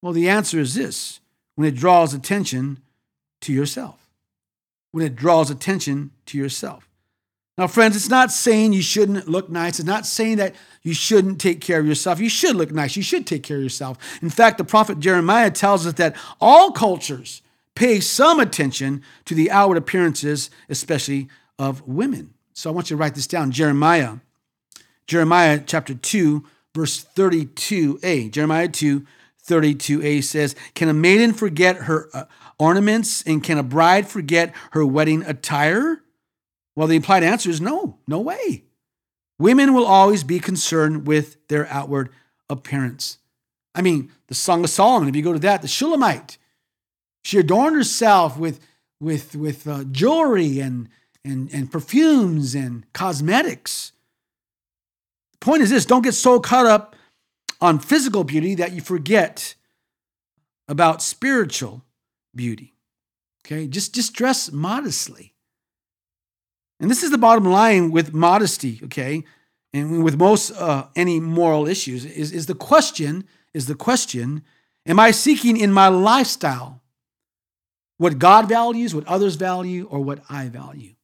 Well, 0.00 0.14
the 0.14 0.30
answer 0.30 0.58
is 0.60 0.74
this 0.74 1.20
when 1.56 1.68
it 1.68 1.74
draws 1.74 2.14
attention 2.14 2.78
to 3.42 3.52
yourself. 3.52 4.08
when 4.92 5.04
it 5.04 5.14
draws 5.14 5.50
attention 5.50 6.10
to 6.26 6.38
yourself. 6.38 6.89
Now, 7.60 7.66
friends, 7.66 7.94
it's 7.94 8.08
not 8.08 8.32
saying 8.32 8.72
you 8.72 8.80
shouldn't 8.80 9.28
look 9.28 9.50
nice. 9.50 9.78
It's 9.78 9.86
not 9.86 10.06
saying 10.06 10.38
that 10.38 10.54
you 10.80 10.94
shouldn't 10.94 11.38
take 11.38 11.60
care 11.60 11.78
of 11.78 11.86
yourself. 11.86 12.18
You 12.18 12.30
should 12.30 12.56
look 12.56 12.72
nice. 12.72 12.96
You 12.96 13.02
should 13.02 13.26
take 13.26 13.42
care 13.42 13.58
of 13.58 13.62
yourself. 13.62 13.98
In 14.22 14.30
fact, 14.30 14.56
the 14.56 14.64
prophet 14.64 14.98
Jeremiah 14.98 15.50
tells 15.50 15.86
us 15.86 15.92
that 15.94 16.16
all 16.40 16.70
cultures 16.70 17.42
pay 17.74 18.00
some 18.00 18.40
attention 18.40 19.02
to 19.26 19.34
the 19.34 19.50
outward 19.50 19.76
appearances, 19.76 20.48
especially 20.70 21.28
of 21.58 21.86
women. 21.86 22.32
So 22.54 22.70
I 22.70 22.72
want 22.72 22.88
you 22.88 22.96
to 22.96 22.98
write 22.98 23.14
this 23.14 23.26
down. 23.26 23.50
Jeremiah, 23.50 24.20
Jeremiah 25.06 25.62
chapter 25.66 25.92
2, 25.92 26.42
verse 26.74 27.04
32a. 27.14 28.30
Jeremiah 28.30 28.68
2, 28.68 29.04
32a 29.46 30.24
says, 30.24 30.56
Can 30.74 30.88
a 30.88 30.94
maiden 30.94 31.34
forget 31.34 31.76
her 31.76 32.08
uh, 32.14 32.24
ornaments 32.58 33.22
and 33.24 33.44
can 33.44 33.58
a 33.58 33.62
bride 33.62 34.08
forget 34.08 34.54
her 34.70 34.86
wedding 34.86 35.22
attire? 35.24 36.02
Well, 36.80 36.88
the 36.88 36.96
implied 36.96 37.22
answer 37.22 37.50
is 37.50 37.60
no, 37.60 37.98
no 38.06 38.20
way. 38.20 38.64
Women 39.38 39.74
will 39.74 39.84
always 39.84 40.24
be 40.24 40.40
concerned 40.40 41.06
with 41.06 41.36
their 41.48 41.66
outward 41.66 42.08
appearance. 42.48 43.18
I 43.74 43.82
mean, 43.82 44.10
the 44.28 44.34
Song 44.34 44.64
of 44.64 44.70
Solomon, 44.70 45.06
if 45.06 45.14
you 45.14 45.20
go 45.20 45.34
to 45.34 45.38
that, 45.40 45.60
the 45.60 45.68
Shulamite, 45.68 46.38
she 47.22 47.36
adorned 47.36 47.76
herself 47.76 48.38
with, 48.38 48.60
with, 48.98 49.36
with 49.36 49.68
uh, 49.68 49.84
jewelry 49.92 50.58
and, 50.58 50.88
and, 51.22 51.52
and 51.52 51.70
perfumes 51.70 52.54
and 52.54 52.90
cosmetics. 52.94 53.92
The 55.32 55.38
point 55.44 55.60
is 55.60 55.68
this 55.68 55.84
don't 55.84 56.00
get 56.00 56.14
so 56.14 56.40
caught 56.40 56.64
up 56.64 56.96
on 57.60 57.78
physical 57.78 58.24
beauty 58.24 58.54
that 58.54 58.72
you 58.72 58.80
forget 58.80 59.54
about 60.66 61.02
spiritual 61.02 61.84
beauty. 62.34 62.72
Okay, 63.44 63.66
just, 63.66 63.94
just 63.94 64.14
dress 64.14 64.50
modestly. 64.50 65.34
And 66.80 66.90
this 66.90 67.02
is 67.02 67.10
the 67.10 67.18
bottom 67.18 67.44
line 67.44 67.90
with 67.90 68.14
modesty, 68.14 68.80
okay, 68.84 69.22
and 69.72 70.02
with 70.02 70.18
most 70.18 70.50
uh, 70.52 70.86
any 70.96 71.20
moral 71.20 71.68
issues 71.68 72.04
is, 72.04 72.32
is 72.32 72.46
the 72.46 72.54
question 72.54 73.24
is 73.52 73.66
the 73.66 73.74
question: 73.74 74.42
Am 74.86 74.98
I 74.98 75.10
seeking 75.10 75.58
in 75.58 75.72
my 75.72 75.88
lifestyle 75.88 76.80
what 77.98 78.18
God 78.18 78.48
values, 78.48 78.94
what 78.94 79.06
others 79.06 79.36
value, 79.36 79.86
or 79.90 80.00
what 80.00 80.20
I 80.30 80.48
value? 80.48 80.94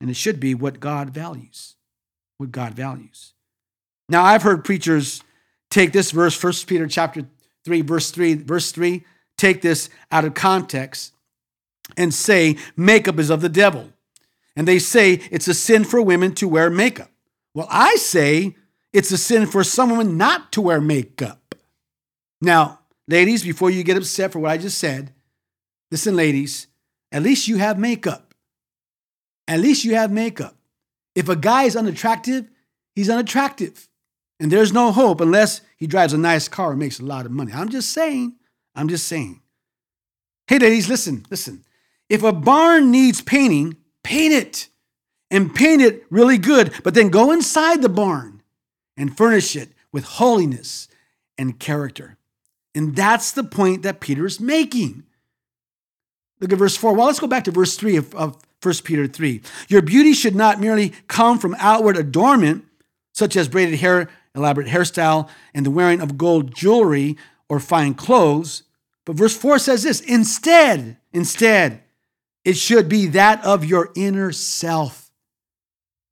And 0.00 0.10
it 0.10 0.16
should 0.16 0.40
be 0.40 0.54
what 0.54 0.80
God 0.80 1.10
values, 1.10 1.76
what 2.38 2.50
God 2.50 2.72
values. 2.72 3.34
Now 4.08 4.24
I've 4.24 4.42
heard 4.42 4.64
preachers 4.64 5.22
take 5.70 5.92
this 5.92 6.10
verse, 6.10 6.42
1 6.42 6.52
Peter 6.66 6.86
chapter 6.86 7.26
3, 7.64 7.82
verse 7.82 8.10
3, 8.10 8.34
verse 8.34 8.72
3, 8.72 9.04
take 9.36 9.62
this 9.62 9.88
out 10.10 10.24
of 10.24 10.34
context 10.34 11.12
and 11.96 12.12
say 12.12 12.56
makeup 12.76 13.18
is 13.18 13.30
of 13.30 13.42
the 13.42 13.48
devil 13.48 13.92
and 14.56 14.68
they 14.68 14.78
say 14.78 15.20
it's 15.30 15.48
a 15.48 15.54
sin 15.54 15.84
for 15.84 16.00
women 16.02 16.34
to 16.36 16.48
wear 16.48 16.70
makeup. 16.70 17.10
Well, 17.54 17.68
I 17.70 17.96
say 17.96 18.56
it's 18.92 19.12
a 19.12 19.18
sin 19.18 19.46
for 19.46 19.64
some 19.64 19.90
women 19.90 20.16
not 20.16 20.52
to 20.52 20.60
wear 20.60 20.80
makeup. 20.80 21.54
Now, 22.40 22.80
ladies, 23.08 23.42
before 23.42 23.70
you 23.70 23.82
get 23.82 23.96
upset 23.96 24.32
for 24.32 24.38
what 24.38 24.50
I 24.50 24.58
just 24.58 24.78
said, 24.78 25.12
listen, 25.90 26.16
ladies, 26.16 26.66
at 27.10 27.22
least 27.22 27.48
you 27.48 27.58
have 27.58 27.78
makeup. 27.78 28.34
At 29.48 29.60
least 29.60 29.84
you 29.84 29.94
have 29.94 30.10
makeup. 30.10 30.56
If 31.14 31.28
a 31.28 31.36
guy 31.36 31.64
is 31.64 31.76
unattractive, 31.76 32.48
he's 32.94 33.10
unattractive. 33.10 33.88
And 34.40 34.50
there's 34.50 34.72
no 34.72 34.92
hope 34.92 35.20
unless 35.20 35.60
he 35.76 35.86
drives 35.86 36.12
a 36.12 36.18
nice 36.18 36.48
car 36.48 36.70
and 36.70 36.80
makes 36.80 36.98
a 36.98 37.04
lot 37.04 37.26
of 37.26 37.32
money. 37.32 37.52
I'm 37.52 37.68
just 37.68 37.90
saying. 37.92 38.36
I'm 38.74 38.88
just 38.88 39.06
saying. 39.06 39.40
Hey, 40.46 40.58
ladies, 40.58 40.88
listen, 40.88 41.24
listen. 41.30 41.64
If 42.08 42.22
a 42.22 42.32
barn 42.32 42.90
needs 42.90 43.20
painting, 43.20 43.76
paint 44.02 44.32
it 44.32 44.68
and 45.30 45.54
paint 45.54 45.80
it 45.82 46.04
really 46.10 46.38
good, 46.38 46.72
but 46.84 46.94
then 46.94 47.08
go 47.08 47.30
inside 47.30 47.82
the 47.82 47.88
barn 47.88 48.42
and 48.96 49.16
furnish 49.16 49.56
it 49.56 49.70
with 49.92 50.04
holiness 50.04 50.88
and 51.38 51.58
character. 51.58 52.16
And 52.74 52.96
that's 52.96 53.32
the 53.32 53.44
point 53.44 53.82
that 53.82 54.00
Peter 54.00 54.26
is 54.26 54.40
making. 54.40 55.04
Look 56.40 56.52
at 56.52 56.58
verse 56.58 56.76
4. 56.76 56.94
Well, 56.94 57.06
let's 57.06 57.20
go 57.20 57.26
back 57.26 57.44
to 57.44 57.50
verse 57.50 57.76
3 57.76 57.96
of, 57.96 58.14
of 58.14 58.36
1 58.62 58.74
Peter 58.84 59.06
3. 59.06 59.40
Your 59.68 59.82
beauty 59.82 60.12
should 60.12 60.34
not 60.34 60.60
merely 60.60 60.92
come 61.08 61.38
from 61.38 61.56
outward 61.58 61.96
adornment, 61.96 62.64
such 63.12 63.36
as 63.36 63.48
braided 63.48 63.80
hair, 63.80 64.08
elaborate 64.34 64.68
hairstyle, 64.68 65.28
and 65.54 65.66
the 65.66 65.70
wearing 65.70 66.00
of 66.00 66.18
gold 66.18 66.54
jewelry 66.54 67.16
or 67.48 67.60
fine 67.60 67.94
clothes. 67.94 68.62
But 69.04 69.16
verse 69.16 69.36
4 69.36 69.58
says 69.58 69.82
this 69.82 70.00
instead, 70.00 70.96
instead, 71.12 71.82
it 72.44 72.56
should 72.56 72.88
be 72.88 73.06
that 73.06 73.44
of 73.44 73.64
your 73.64 73.90
inner 73.94 74.32
self. 74.32 75.10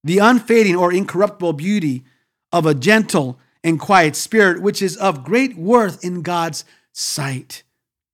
The 0.05 0.19
unfading 0.19 0.77
or 0.77 0.93
incorruptible 0.93 1.55
beauty 1.55 2.05
of 2.53 2.67
a 2.67 2.75
gentle 2.75 3.39
and 3.63 3.79
quiet 3.79 4.17
spirit, 4.17 4.63
which 4.63 4.81
is 4.81 4.97
of 4.97 5.25
great 5.25 5.57
worth 5.57 6.03
in 6.05 6.23
God's 6.23 6.65
sight. 6.93 7.63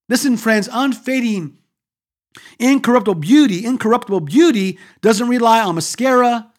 Listen, 0.09 0.37
friends, 0.37 0.69
unfading, 0.73 1.59
incorruptible 2.59 3.21
beauty, 3.21 3.65
incorruptible 3.65 4.21
beauty 4.21 4.79
doesn't 5.01 5.29
rely 5.29 5.61
on 5.61 5.75
mascara, 5.75 6.51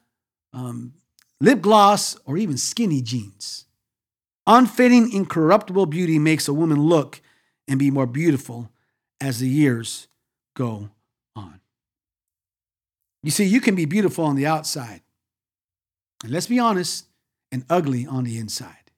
um, 0.54 0.94
lip 1.42 1.62
gloss, 1.62 2.18
or 2.26 2.38
even 2.38 2.58
skinny 2.58 3.02
jeans. 3.02 3.66
Unfading, 4.46 5.12
incorruptible 5.12 5.88
beauty 5.88 6.20
makes 6.20 6.48
a 6.48 6.54
woman 6.54 6.80
look 6.80 7.22
and 7.68 7.78
be 7.78 7.92
more 7.92 8.06
beautiful 8.06 8.72
as 9.20 9.40
the 9.40 9.50
years 9.50 10.08
go 10.56 10.90
you 13.24 13.32
see, 13.32 13.46
you 13.46 13.62
can 13.62 13.76
be 13.76 13.86
beautiful 13.86 14.26
on 14.26 14.36
the 14.36 14.46
outside, 14.46 15.02
and 16.24 16.32
let's 16.32 16.48
be 16.48 16.60
honest, 16.60 17.06
and 17.52 17.66
ugly 17.70 18.06
on 18.06 18.24
the 18.24 18.38
inside. 18.38 18.92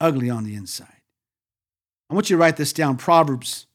Ugly 0.00 0.30
on 0.30 0.44
the 0.44 0.54
inside. 0.54 1.02
I 2.10 2.14
want 2.14 2.28
you 2.28 2.36
to 2.36 2.40
write 2.40 2.56
this 2.56 2.72
down 2.72 2.96
Proverbs 2.96 3.66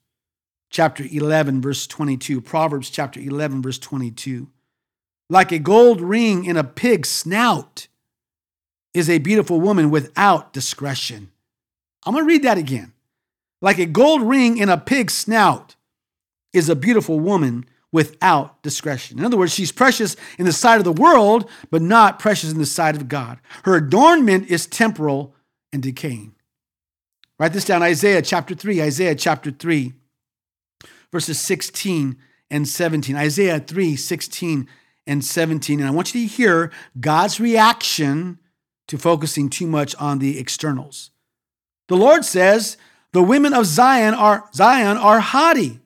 chapter 0.69 1.03
11, 1.09 1.61
verse 1.61 1.87
22. 1.87 2.41
Proverbs 2.41 2.89
chapter 2.89 3.19
11, 3.19 3.61
verse 3.61 3.79
22. 3.79 4.47
Like 5.29 5.51
a 5.51 5.59
gold 5.59 6.01
ring 6.01 6.45
in 6.45 6.57
a 6.57 6.63
pig's 6.63 7.09
snout 7.09 7.87
is 8.93 9.09
a 9.09 9.19
beautiful 9.19 9.61
woman 9.61 9.89
without 9.89 10.53
discretion. 10.53 11.31
I'm 12.05 12.13
going 12.13 12.25
to 12.25 12.27
read 12.27 12.43
that 12.43 12.57
again. 12.57 12.93
Like 13.61 13.77
a 13.77 13.85
gold 13.85 14.21
ring 14.21 14.57
in 14.57 14.69
a 14.69 14.77
pig's 14.77 15.13
snout 15.13 15.75
is 16.53 16.69
a 16.69 16.75
beautiful 16.75 17.19
woman 17.19 17.65
without 17.91 18.61
discretion. 18.61 19.17
In 19.17 19.25
other 19.25 19.37
words, 19.37 19.53
she's 19.53 19.71
precious 19.71 20.15
in 20.37 20.45
the 20.45 20.53
sight 20.53 20.77
of 20.77 20.83
the 20.83 20.91
world, 20.91 21.49
but 21.71 21.81
not 21.81 22.19
precious 22.19 22.51
in 22.51 22.57
the 22.57 22.65
sight 22.65 22.95
of 22.95 23.09
God. 23.09 23.39
Her 23.63 23.75
adornment 23.75 24.47
is 24.49 24.67
temporal 24.67 25.35
and 25.73 25.81
decaying. 25.81 26.35
Write 27.39 27.53
this 27.53 27.65
down 27.65 27.81
Isaiah 27.81 28.21
chapter 28.21 28.53
3, 28.53 28.81
Isaiah 28.81 29.15
chapter 29.15 29.49
3, 29.49 29.93
verses 31.11 31.39
16 31.39 32.17
and 32.51 32.67
17. 32.67 33.15
Isaiah 33.15 33.59
3, 33.59 33.95
16 33.95 34.67
and 35.07 35.23
17. 35.23 35.79
And 35.79 35.87
I 35.87 35.91
want 35.91 36.13
you 36.13 36.21
to 36.21 36.27
hear 36.27 36.71
God's 36.99 37.39
reaction 37.39 38.39
to 38.87 38.97
focusing 38.97 39.49
too 39.49 39.67
much 39.67 39.95
on 39.95 40.19
the 40.19 40.37
externals. 40.37 41.11
The 41.87 41.97
Lord 41.97 42.25
says, 42.25 42.77
The 43.13 43.23
women 43.23 43.53
of 43.53 43.65
Zion 43.65 44.13
are 44.13 44.45
Zion 44.53 44.97
are 44.97 45.19
haughty 45.19 45.78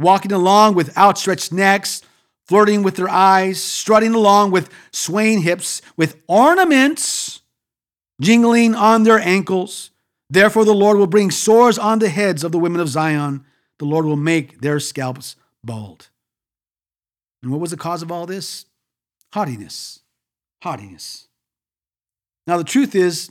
walking 0.00 0.32
along 0.32 0.74
with 0.74 0.96
outstretched 0.96 1.52
necks, 1.52 2.02
flirting 2.46 2.82
with 2.82 2.96
their 2.96 3.08
eyes, 3.08 3.62
strutting 3.62 4.14
along 4.14 4.50
with 4.50 4.70
swaying 4.92 5.42
hips, 5.42 5.82
with 5.96 6.22
ornaments 6.26 7.42
jingling 8.20 8.74
on 8.74 9.04
their 9.04 9.18
ankles. 9.20 9.90
Therefore, 10.28 10.64
the 10.64 10.74
Lord 10.74 10.96
will 10.96 11.06
bring 11.06 11.30
sores 11.30 11.78
on 11.78 11.98
the 11.98 12.08
heads 12.08 12.44
of 12.44 12.52
the 12.52 12.58
women 12.58 12.80
of 12.80 12.88
Zion. 12.88 13.44
The 13.78 13.84
Lord 13.84 14.04
will 14.04 14.16
make 14.16 14.60
their 14.60 14.80
scalps 14.80 15.36
bald. 15.64 16.08
And 17.42 17.50
what 17.50 17.60
was 17.60 17.70
the 17.70 17.76
cause 17.76 18.02
of 18.02 18.12
all 18.12 18.26
this? 18.26 18.66
Haughtiness. 19.32 20.00
Haughtiness. 20.62 21.28
Now, 22.46 22.58
the 22.58 22.64
truth 22.64 22.94
is, 22.94 23.30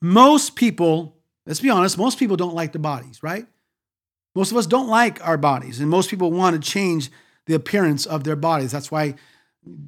most 0.00 0.56
people, 0.56 1.16
let's 1.46 1.60
be 1.60 1.70
honest, 1.70 1.98
most 1.98 2.18
people 2.18 2.36
don't 2.36 2.54
like 2.54 2.72
their 2.72 2.80
bodies, 2.80 3.22
right? 3.22 3.46
Most 4.36 4.52
of 4.52 4.58
us 4.58 4.66
don't 4.66 4.88
like 4.88 5.26
our 5.26 5.38
bodies, 5.38 5.80
and 5.80 5.90
most 5.90 6.10
people 6.10 6.30
want 6.30 6.62
to 6.62 6.70
change 6.70 7.10
the 7.46 7.54
appearance 7.54 8.04
of 8.04 8.22
their 8.22 8.36
bodies. 8.36 8.70
That's 8.70 8.90
why, 8.90 9.14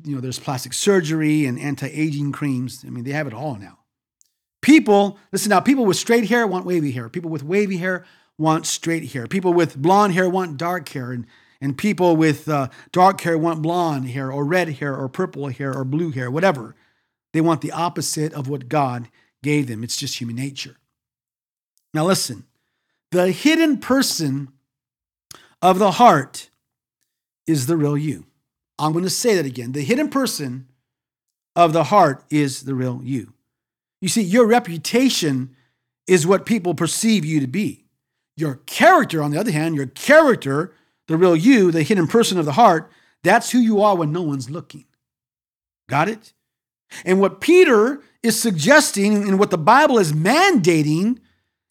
you 0.04 0.14
know, 0.14 0.20
there's 0.20 0.38
plastic 0.38 0.72
surgery 0.72 1.44
and 1.44 1.58
anti-aging 1.58 2.32
creams. 2.32 2.82
I 2.86 2.90
mean, 2.90 3.04
they 3.04 3.12
have 3.12 3.26
it 3.26 3.34
all 3.34 3.56
now. 3.56 3.78
People, 4.62 5.18
listen 5.32 5.50
now, 5.50 5.60
people 5.60 5.84
with 5.84 5.98
straight 5.98 6.28
hair 6.28 6.46
want 6.46 6.64
wavy 6.64 6.92
hair. 6.92 7.08
People 7.10 7.30
with 7.30 7.44
wavy 7.44 7.76
hair 7.76 8.06
want 8.38 8.66
straight 8.66 9.12
hair. 9.12 9.26
People 9.26 9.52
with 9.52 9.76
blonde 9.76 10.14
hair 10.14 10.28
want 10.30 10.56
dark 10.56 10.88
hair. 10.88 11.12
And, 11.12 11.26
and 11.60 11.76
people 11.76 12.16
with 12.16 12.48
uh, 12.48 12.68
dark 12.90 13.20
hair 13.20 13.36
want 13.36 13.60
blonde 13.60 14.08
hair 14.08 14.32
or 14.32 14.44
red 14.44 14.68
hair 14.70 14.96
or 14.96 15.08
purple 15.08 15.48
hair 15.48 15.76
or 15.76 15.84
blue 15.84 16.10
hair, 16.10 16.30
whatever. 16.30 16.74
They 17.32 17.40
want 17.40 17.60
the 17.60 17.72
opposite 17.72 18.32
of 18.32 18.48
what 18.48 18.68
God 18.68 19.08
gave 19.42 19.66
them. 19.68 19.84
It's 19.84 19.96
just 19.96 20.18
human 20.18 20.36
nature. 20.36 20.76
Now, 21.92 22.06
listen, 22.06 22.44
the 23.10 23.30
hidden 23.32 23.78
person 23.78 24.48
of 25.62 25.78
the 25.78 25.92
heart 25.92 26.50
is 27.46 27.66
the 27.66 27.76
real 27.76 27.96
you. 27.96 28.26
I'm 28.78 28.92
going 28.92 29.04
to 29.04 29.10
say 29.10 29.34
that 29.34 29.46
again. 29.46 29.72
The 29.72 29.82
hidden 29.82 30.08
person 30.08 30.68
of 31.56 31.72
the 31.72 31.84
heart 31.84 32.24
is 32.30 32.62
the 32.62 32.74
real 32.74 33.00
you. 33.02 33.32
You 34.00 34.08
see, 34.08 34.22
your 34.22 34.46
reputation 34.46 35.56
is 36.06 36.26
what 36.26 36.46
people 36.46 36.74
perceive 36.74 37.24
you 37.24 37.40
to 37.40 37.48
be. 37.48 37.84
Your 38.36 38.56
character, 38.66 39.22
on 39.22 39.32
the 39.32 39.40
other 39.40 39.50
hand, 39.50 39.74
your 39.74 39.86
character, 39.86 40.72
the 41.08 41.16
real 41.16 41.34
you, 41.34 41.72
the 41.72 41.82
hidden 41.82 42.06
person 42.06 42.38
of 42.38 42.44
the 42.44 42.52
heart, 42.52 42.90
that's 43.24 43.50
who 43.50 43.58
you 43.58 43.82
are 43.82 43.96
when 43.96 44.12
no 44.12 44.22
one's 44.22 44.48
looking. 44.48 44.84
Got 45.88 46.08
it? 46.08 46.32
And 47.04 47.20
what 47.20 47.40
Peter 47.40 48.00
is 48.22 48.40
suggesting 48.40 49.16
and 49.16 49.38
what 49.38 49.50
the 49.50 49.58
Bible 49.58 49.98
is 49.98 50.12
mandating 50.12 51.18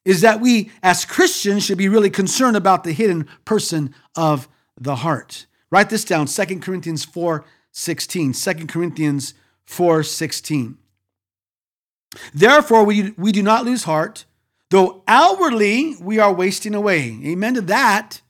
is 0.08 0.22
that 0.22 0.39
we 0.39 0.72
as 0.82 1.04
Christians 1.04 1.65
should 1.65 1.78
be 1.78 1.89
really 1.89 2.10
concerned 2.10 2.56
about 2.56 2.86
the 2.86 2.93
hidden 2.93 3.28
person 3.43 3.93
of 4.15 4.48
the 4.80 4.96
heart. 4.96 5.48
Write 5.70 5.89
this 5.89 6.06
down 6.06 6.28
2 6.28 6.60
Corinthians 6.62 7.04
4 7.04 7.43
16. 7.74 8.32
2 8.32 8.54
Corinthians 8.67 9.34
4 9.65 10.04
16. 10.04 10.78
Therefore, 12.34 12.86
we, 12.86 13.12
we 13.17 13.34
do 13.34 13.43
not 13.43 13.65
lose 13.65 13.84
heart, 13.84 14.24
though 14.70 15.04
outwardly 15.10 15.98
we 16.00 16.20
are 16.20 16.34
wasting 16.34 16.74
away. 16.74 17.20
Amen 17.26 17.56
to 17.56 17.62
that. 17.62 18.22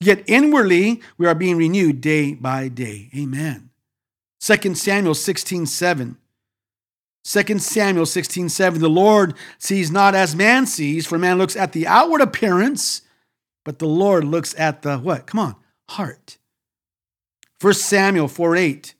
Yet 0.00 0.24
inwardly 0.26 1.02
we 1.18 1.26
are 1.26 1.34
being 1.34 1.58
renewed 1.58 2.00
day 2.00 2.32
by 2.32 2.68
day. 2.68 3.10
Amen. 3.14 3.68
2 4.40 4.74
Samuel 4.74 5.14
16 5.14 5.66
7. 5.66 6.16
2 7.30 7.60
Samuel 7.60 8.06
16 8.06 8.48
7. 8.48 8.80
The 8.80 8.88
Lord 8.88 9.34
sees 9.58 9.90
not 9.90 10.16
as 10.16 10.34
man 10.34 10.66
sees, 10.66 11.06
for 11.06 11.16
man 11.16 11.38
looks 11.38 11.54
at 11.54 11.72
the 11.72 11.86
outward 11.86 12.20
appearance, 12.20 13.02
but 13.64 13.78
the 13.78 13.86
Lord 13.86 14.24
looks 14.24 14.52
at 14.58 14.82
the 14.82 14.98
what? 14.98 15.26
Come 15.26 15.38
on, 15.38 15.56
heart. 15.90 16.38
1 17.60 17.74
Samuel 17.74 18.26
4 18.26 18.56
8. 18.56 18.94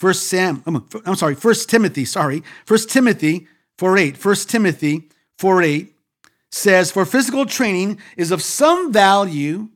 1 0.00 0.14
Sam, 0.14 0.62
um, 0.66 0.88
I'm 1.04 1.14
sorry, 1.14 1.34
1 1.34 1.54
Timothy, 1.68 2.06
sorry. 2.06 2.42
1 2.66 2.78
Timothy 2.88 3.48
4 3.76 3.98
8. 3.98 4.24
1 4.24 4.34
Timothy 4.46 5.10
4 5.38 5.62
8 5.62 5.94
says, 6.50 6.90
For 6.90 7.04
physical 7.04 7.44
training 7.44 7.98
is 8.16 8.30
of 8.30 8.42
some 8.42 8.92
value, 8.92 9.68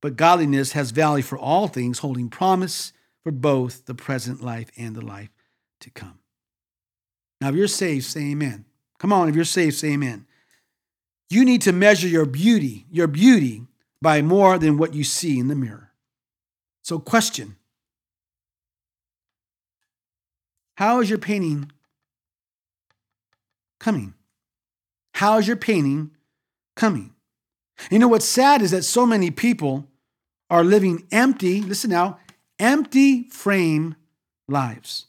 but 0.00 0.16
godliness 0.16 0.72
has 0.72 0.92
value 0.92 1.22
for 1.22 1.38
all 1.38 1.68
things, 1.68 1.98
holding 1.98 2.30
promise 2.30 2.94
for 3.22 3.32
both 3.32 3.84
the 3.84 3.94
present 3.94 4.42
life 4.42 4.70
and 4.78 4.94
the 4.94 5.04
life 5.04 5.30
to 5.80 5.90
come. 5.90 6.20
Now, 7.44 7.50
if 7.50 7.56
you're 7.56 7.68
saved, 7.68 8.06
say 8.06 8.30
amen. 8.30 8.64
Come 8.98 9.12
on, 9.12 9.28
if 9.28 9.34
you're 9.34 9.44
saved, 9.44 9.76
say 9.76 9.92
amen. 9.92 10.24
You 11.28 11.44
need 11.44 11.60
to 11.62 11.74
measure 11.74 12.08
your 12.08 12.24
beauty, 12.24 12.86
your 12.90 13.06
beauty, 13.06 13.66
by 14.00 14.22
more 14.22 14.56
than 14.56 14.78
what 14.78 14.94
you 14.94 15.04
see 15.04 15.38
in 15.38 15.48
the 15.48 15.54
mirror. 15.54 15.90
So, 16.80 16.98
question 16.98 17.56
How 20.76 21.02
is 21.02 21.10
your 21.10 21.18
painting 21.18 21.70
coming? 23.78 24.14
How 25.12 25.36
is 25.36 25.46
your 25.46 25.58
painting 25.58 26.12
coming? 26.76 27.12
You 27.90 27.98
know 27.98 28.08
what's 28.08 28.24
sad 28.24 28.62
is 28.62 28.70
that 28.70 28.84
so 28.84 29.04
many 29.04 29.30
people 29.30 29.86
are 30.48 30.64
living 30.64 31.06
empty, 31.12 31.60
listen 31.60 31.90
now, 31.90 32.20
empty 32.58 33.28
frame 33.28 33.96
lives. 34.48 35.08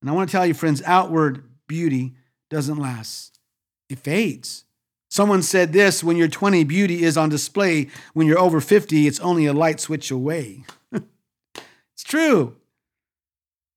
And 0.00 0.10
I 0.10 0.12
want 0.12 0.28
to 0.28 0.32
tell 0.32 0.46
you, 0.46 0.54
friends, 0.54 0.82
outward 0.84 1.44
beauty 1.66 2.14
doesn't 2.50 2.78
last, 2.78 3.40
it 3.88 3.98
fades. 3.98 4.64
Someone 5.10 5.42
said 5.42 5.72
this 5.72 6.04
when 6.04 6.16
you're 6.16 6.28
20, 6.28 6.64
beauty 6.64 7.02
is 7.02 7.16
on 7.16 7.30
display. 7.30 7.88
When 8.12 8.26
you're 8.26 8.38
over 8.38 8.60
50, 8.60 9.06
it's 9.06 9.20
only 9.20 9.46
a 9.46 9.54
light 9.54 9.80
switch 9.80 10.10
away. 10.10 10.64
it's 10.92 12.04
true. 12.04 12.56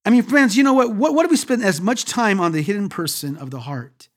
I 0.04 0.10
mean, 0.10 0.24
friends, 0.24 0.58
you 0.58 0.64
know 0.64 0.74
what? 0.74 0.94
what? 0.94 1.14
What 1.14 1.26
if 1.26 1.32
we 1.32 1.38
spend 1.38 1.64
as 1.64 1.80
much 1.80 2.06
time 2.06 2.40
on 2.40 2.52
the 2.52 2.62
hidden 2.62 2.90
person 2.90 3.38
of 3.38 3.50
the 3.50 3.62
heart 3.62 4.10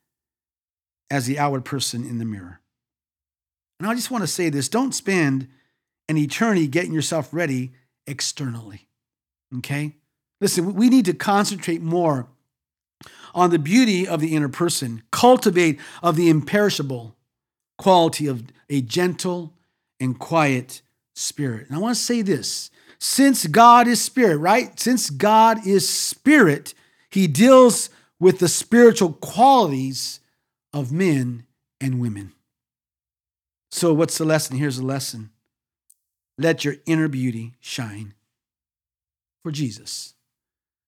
as 1.11 1.27
the 1.27 1.39
outward 1.39 1.65
person 1.65 2.05
in 2.05 2.19
the 2.19 2.25
mirror? 2.25 2.61
And 3.79 3.89
I 3.89 3.95
just 3.95 4.11
want 4.11 4.23
to 4.23 4.29
say 4.29 4.49
this 4.49 4.69
don't 4.69 4.95
spend 4.95 5.49
an 6.09 6.17
eternity 6.17 6.67
getting 6.67 6.93
yourself 6.93 7.29
ready 7.33 7.73
externally. 8.07 8.89
Okay? 9.59 9.95
Listen, 10.45 10.75
we 10.75 10.91
need 10.91 11.07
to 11.07 11.15
concentrate 11.15 11.81
more 11.81 12.29
on 13.35 13.49
the 13.49 13.59
beauty 13.59 14.07
of 14.07 14.21
the 14.21 14.37
inner 14.37 14.51
person, 14.51 15.03
cultivate 15.11 15.81
of 16.03 16.17
the 16.17 16.29
imperishable 16.29 17.17
quality 17.79 18.27
of 18.27 18.45
a 18.69 18.83
gentle 18.83 19.55
and 19.99 20.19
quiet 20.19 20.83
spirit. 21.15 21.67
And 21.67 21.75
I 21.75 21.81
want 21.81 21.97
to 21.97 22.03
say 22.03 22.21
this 22.21 22.71
since 22.99 23.47
God 23.47 23.89
is 23.89 24.03
spirit, 24.03 24.37
right? 24.37 24.79
Since 24.79 25.09
God 25.09 25.67
is 25.67 25.89
spirit, 25.89 26.75
he 27.09 27.27
deals 27.27 27.89
with 28.21 28.39
the 28.39 28.49
spiritual 28.49 29.15
qualities 29.15 30.21
of 30.75 30.93
men 30.93 31.47
and 31.81 31.99
women. 31.99 32.35
So, 33.71 33.95
what's 33.95 34.19
the 34.19 34.27
lesson? 34.27 34.59
Here's 34.59 34.77
the 34.77 34.85
lesson 34.85 35.31
let 36.37 36.67
your 36.67 36.75
inner 36.85 37.09
beauty 37.09 37.55
shine 37.61 38.13
for 39.43 39.51
Jesus. 39.51 40.14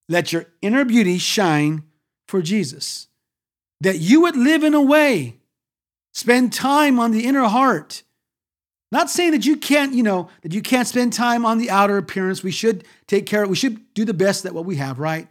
Let 0.09 0.31
your 0.31 0.45
inner 0.61 0.85
beauty 0.85 1.17
shine 1.17 1.83
for 2.27 2.41
Jesus. 2.41 3.07
That 3.81 3.99
you 3.99 4.21
would 4.21 4.35
live 4.35 4.63
in 4.63 4.73
a 4.73 4.81
way, 4.81 5.37
spend 6.13 6.53
time 6.53 6.99
on 6.99 7.11
the 7.11 7.25
inner 7.25 7.43
heart 7.43 8.03
not 8.91 9.09
saying 9.09 9.31
that 9.31 9.45
you 9.45 9.57
can't, 9.57 9.93
you 9.93 10.03
know, 10.03 10.29
that 10.43 10.53
you 10.53 10.61
can't 10.61 10.87
spend 10.87 11.11
time 11.11 11.45
on 11.45 11.57
the 11.57 11.69
outer 11.69 11.97
appearance. 11.97 12.41
We 12.41 12.51
should 12.51 12.85
take 13.05 13.25
care 13.25 13.43
of, 13.43 13.49
we 13.49 13.55
should 13.55 13.93
do 13.93 14.05
the 14.05 14.13
best 14.13 14.43
that 14.43 14.53
what 14.53 14.65
we 14.65 14.77
have, 14.77 14.99
right? 14.99 15.27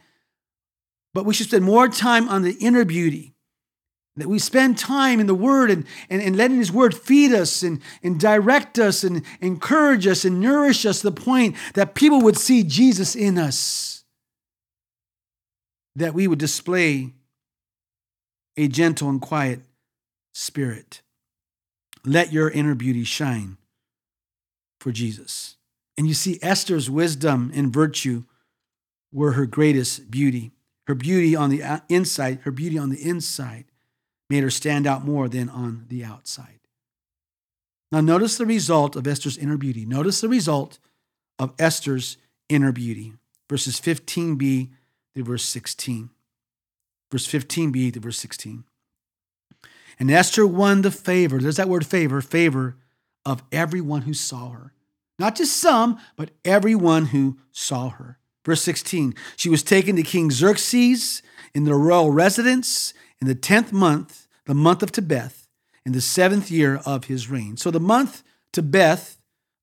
But 1.14 1.24
we 1.24 1.32
should 1.32 1.46
spend 1.46 1.64
more 1.64 1.88
time 1.88 2.28
on 2.28 2.42
the 2.42 2.52
inner 2.60 2.84
beauty. 2.84 3.34
That 4.18 4.28
we 4.28 4.38
spend 4.38 4.78
time 4.78 5.20
in 5.20 5.26
the 5.26 5.34
Word 5.34 5.70
and, 5.70 5.84
and, 6.08 6.22
and 6.22 6.36
letting 6.36 6.56
His 6.56 6.72
Word 6.72 6.94
feed 6.94 7.32
us 7.32 7.62
and, 7.62 7.82
and 8.02 8.18
direct 8.18 8.78
us 8.78 9.04
and 9.04 9.22
encourage 9.40 10.06
us 10.06 10.24
and 10.24 10.40
nourish 10.40 10.86
us 10.86 11.00
to 11.00 11.10
the 11.10 11.20
point 11.20 11.54
that 11.74 11.94
people 11.94 12.22
would 12.22 12.38
see 12.38 12.62
Jesus 12.62 13.14
in 13.14 13.36
us. 13.36 14.04
That 15.96 16.14
we 16.14 16.28
would 16.28 16.38
display 16.38 17.14
a 18.56 18.68
gentle 18.68 19.08
and 19.08 19.20
quiet 19.20 19.60
spirit. 20.32 21.02
Let 22.04 22.32
your 22.32 22.48
inner 22.50 22.74
beauty 22.74 23.04
shine 23.04 23.56
for 24.78 24.92
Jesus. 24.92 25.56
And 25.98 26.06
you 26.06 26.14
see, 26.14 26.38
Esther's 26.42 26.88
wisdom 26.90 27.50
and 27.54 27.72
virtue 27.72 28.24
were 29.12 29.32
her 29.32 29.46
greatest 29.46 30.10
beauty. 30.10 30.52
Her 30.86 30.94
beauty 30.94 31.34
on 31.34 31.50
the 31.50 31.62
uh, 31.62 31.80
inside, 31.88 32.40
her 32.44 32.50
beauty 32.50 32.78
on 32.78 32.90
the 32.90 33.02
inside 33.02 33.64
made 34.28 34.42
her 34.42 34.50
stand 34.50 34.86
out 34.86 35.04
more 35.04 35.28
than 35.28 35.48
on 35.48 35.86
the 35.88 36.04
outside. 36.04 36.60
Now, 37.90 38.00
notice 38.00 38.36
the 38.36 38.46
result 38.46 38.96
of 38.96 39.06
Esther's 39.06 39.38
inner 39.38 39.56
beauty. 39.56 39.86
Notice 39.86 40.20
the 40.20 40.28
result 40.28 40.78
of 41.38 41.54
Esther's 41.58 42.16
inner 42.48 42.72
beauty. 42.72 43.14
Verses 43.48 43.80
15b 43.80 44.70
to 45.16 45.24
verse 45.24 45.44
16. 45.44 46.10
Verse 47.10 47.26
15b 47.26 47.92
to 47.94 48.00
verse 48.00 48.18
16. 48.18 48.64
And 49.98 50.10
Esther 50.10 50.46
won 50.46 50.82
the 50.82 50.90
favor, 50.90 51.38
there's 51.38 51.56
that 51.56 51.68
word 51.68 51.86
favor, 51.86 52.20
favor 52.20 52.76
of 53.24 53.42
everyone 53.50 54.02
who 54.02 54.14
saw 54.14 54.50
her. 54.50 54.72
Not 55.18 55.36
just 55.36 55.56
some, 55.56 55.98
but 56.16 56.30
everyone 56.44 57.06
who 57.06 57.38
saw 57.50 57.88
her. 57.88 58.18
Verse 58.44 58.62
16 58.62 59.14
She 59.36 59.48
was 59.48 59.62
taken 59.62 59.96
to 59.96 60.02
King 60.02 60.30
Xerxes 60.30 61.22
in 61.54 61.64
the 61.64 61.74
royal 61.74 62.10
residence 62.10 62.92
in 63.20 63.26
the 63.26 63.34
10th 63.34 63.72
month, 63.72 64.28
the 64.44 64.54
month 64.54 64.82
of 64.82 64.92
Tebeth, 64.92 65.48
in 65.86 65.92
the 65.92 66.02
seventh 66.02 66.50
year 66.50 66.80
of 66.84 67.04
his 67.04 67.30
reign. 67.30 67.56
So 67.56 67.70
the 67.70 67.80
month 67.80 68.22
Tebeth 68.52 69.15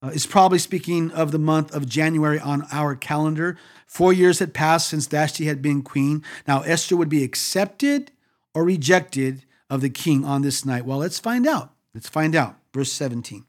uh, 0.03 0.09
is 0.09 0.25
probably 0.25 0.59
speaking 0.59 1.09
of 1.11 1.31
the 1.31 1.39
month 1.39 1.73
of 1.73 1.87
January 1.87 2.39
on 2.39 2.67
our 2.71 2.95
calendar. 2.95 3.57
Four 3.87 4.11
years 4.11 4.39
had 4.39 4.53
passed 4.53 4.89
since 4.89 5.07
Vashti 5.07 5.45
had 5.45 5.61
been 5.61 5.81
queen. 5.81 6.23
Now 6.47 6.61
Esther 6.61 6.97
would 6.97 7.09
be 7.09 7.23
accepted 7.23 8.11
or 8.53 8.63
rejected 8.63 9.45
of 9.69 9.81
the 9.81 9.89
king 9.89 10.23
on 10.23 10.41
this 10.41 10.65
night? 10.65 10.85
Well, 10.85 10.99
let's 10.99 11.19
find 11.19 11.47
out. 11.47 11.73
Let's 11.93 12.09
find 12.09 12.35
out. 12.35 12.57
Verse 12.73 12.91
17. 12.91 13.45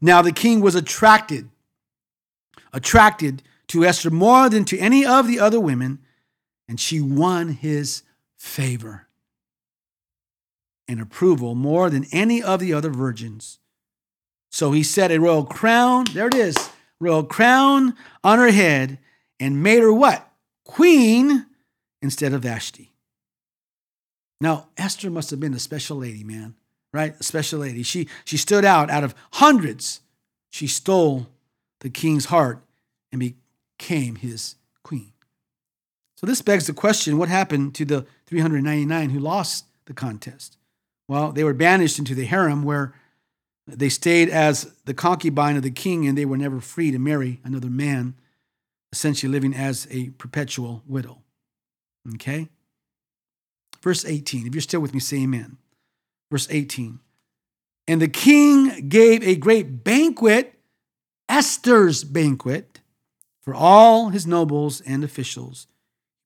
Now 0.00 0.22
the 0.22 0.32
king 0.32 0.60
was 0.60 0.74
attracted, 0.74 1.50
attracted 2.72 3.42
to 3.68 3.84
Esther 3.84 4.10
more 4.10 4.48
than 4.48 4.64
to 4.66 4.78
any 4.78 5.04
of 5.04 5.26
the 5.26 5.38
other 5.38 5.60
women, 5.60 6.00
and 6.68 6.78
she 6.78 7.00
won 7.00 7.50
his 7.50 8.02
favor 8.36 9.08
and 10.86 11.00
approval 11.00 11.54
more 11.54 11.88
than 11.90 12.06
any 12.12 12.42
of 12.42 12.60
the 12.60 12.72
other 12.72 12.90
virgins. 12.90 13.58
So 14.54 14.70
he 14.70 14.84
set 14.84 15.10
a 15.10 15.18
royal 15.18 15.44
crown, 15.44 16.04
there 16.12 16.28
it 16.28 16.34
is, 16.34 16.56
royal 17.00 17.24
crown 17.24 17.96
on 18.22 18.38
her 18.38 18.52
head 18.52 19.00
and 19.40 19.64
made 19.64 19.80
her 19.80 19.92
what? 19.92 20.30
Queen 20.64 21.46
instead 22.00 22.32
of 22.32 22.42
Vashti. 22.42 22.92
Now, 24.40 24.68
Esther 24.76 25.10
must 25.10 25.30
have 25.30 25.40
been 25.40 25.54
a 25.54 25.58
special 25.58 25.96
lady, 25.96 26.22
man, 26.22 26.54
right? 26.92 27.16
A 27.18 27.24
special 27.24 27.58
lady. 27.58 27.82
She, 27.82 28.06
she 28.24 28.36
stood 28.36 28.64
out 28.64 28.90
out 28.90 29.02
of 29.02 29.16
hundreds. 29.32 30.02
She 30.50 30.68
stole 30.68 31.26
the 31.80 31.90
king's 31.90 32.26
heart 32.26 32.62
and 33.10 33.34
became 33.80 34.14
his 34.14 34.54
queen. 34.84 35.10
So 36.16 36.28
this 36.28 36.42
begs 36.42 36.68
the 36.68 36.74
question 36.74 37.18
what 37.18 37.28
happened 37.28 37.74
to 37.74 37.84
the 37.84 38.06
399 38.26 39.10
who 39.10 39.18
lost 39.18 39.64
the 39.86 39.94
contest? 39.94 40.58
Well, 41.08 41.32
they 41.32 41.42
were 41.42 41.54
banished 41.54 41.98
into 41.98 42.14
the 42.14 42.26
harem 42.26 42.62
where 42.62 42.94
they 43.66 43.88
stayed 43.88 44.28
as 44.28 44.72
the 44.84 44.94
concubine 44.94 45.56
of 45.56 45.62
the 45.62 45.70
king 45.70 46.06
and 46.06 46.16
they 46.16 46.26
were 46.26 46.36
never 46.36 46.60
free 46.60 46.90
to 46.90 46.98
marry 46.98 47.40
another 47.44 47.70
man, 47.70 48.14
essentially 48.92 49.32
living 49.32 49.54
as 49.54 49.88
a 49.90 50.10
perpetual 50.10 50.82
widow. 50.86 51.22
Okay? 52.14 52.48
Verse 53.82 54.04
18. 54.04 54.46
If 54.46 54.54
you're 54.54 54.60
still 54.60 54.80
with 54.80 54.94
me, 54.94 55.00
say 55.00 55.22
amen. 55.22 55.56
Verse 56.30 56.46
18. 56.50 57.00
And 57.86 58.00
the 58.00 58.08
king 58.08 58.88
gave 58.88 59.22
a 59.22 59.36
great 59.36 59.84
banquet, 59.84 60.58
Esther's 61.28 62.04
banquet, 62.04 62.80
for 63.42 63.54
all 63.54 64.08
his 64.08 64.26
nobles 64.26 64.80
and 64.82 65.04
officials, 65.04 65.66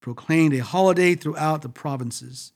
proclaimed 0.00 0.54
a 0.54 0.62
holiday 0.62 1.14
throughout 1.14 1.62
the 1.62 1.68
provinces, 1.68 2.52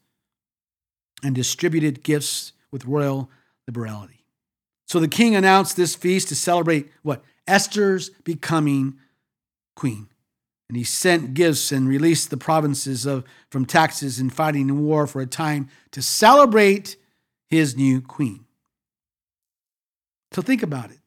and 1.24 1.35
distributed 1.35 2.03
gifts 2.03 2.53
with 2.70 2.85
royal 2.85 3.30
liberality. 3.66 4.22
So 4.93 5.01
the 5.01 5.09
king 5.09 5.34
announced 5.34 5.74
this 5.74 5.95
feast 5.95 6.28
to 6.28 6.34
celebrate 6.34 6.90
what? 7.03 7.24
Esther's 7.47 8.11
becoming 8.24 8.99
queen. 9.74 10.09
And 10.68 10.76
he 10.76 10.84
sent 10.84 11.32
gifts 11.32 11.72
and 11.72 11.88
released 11.88 12.28
the 12.28 12.36
provinces 12.36 13.07
of, 13.07 13.24
from 13.49 13.64
taxes 13.64 14.18
and 14.18 14.30
fighting 14.30 14.68
and 14.68 14.84
war 14.84 15.07
for 15.07 15.22
a 15.22 15.26
time 15.26 15.70
to 15.93 16.03
celebrate 16.03 16.97
his 17.49 17.74
new 17.74 18.03
queen. 18.03 18.45
So 20.32 20.43
think 20.43 20.62
about 20.62 20.90
it. 20.90 21.01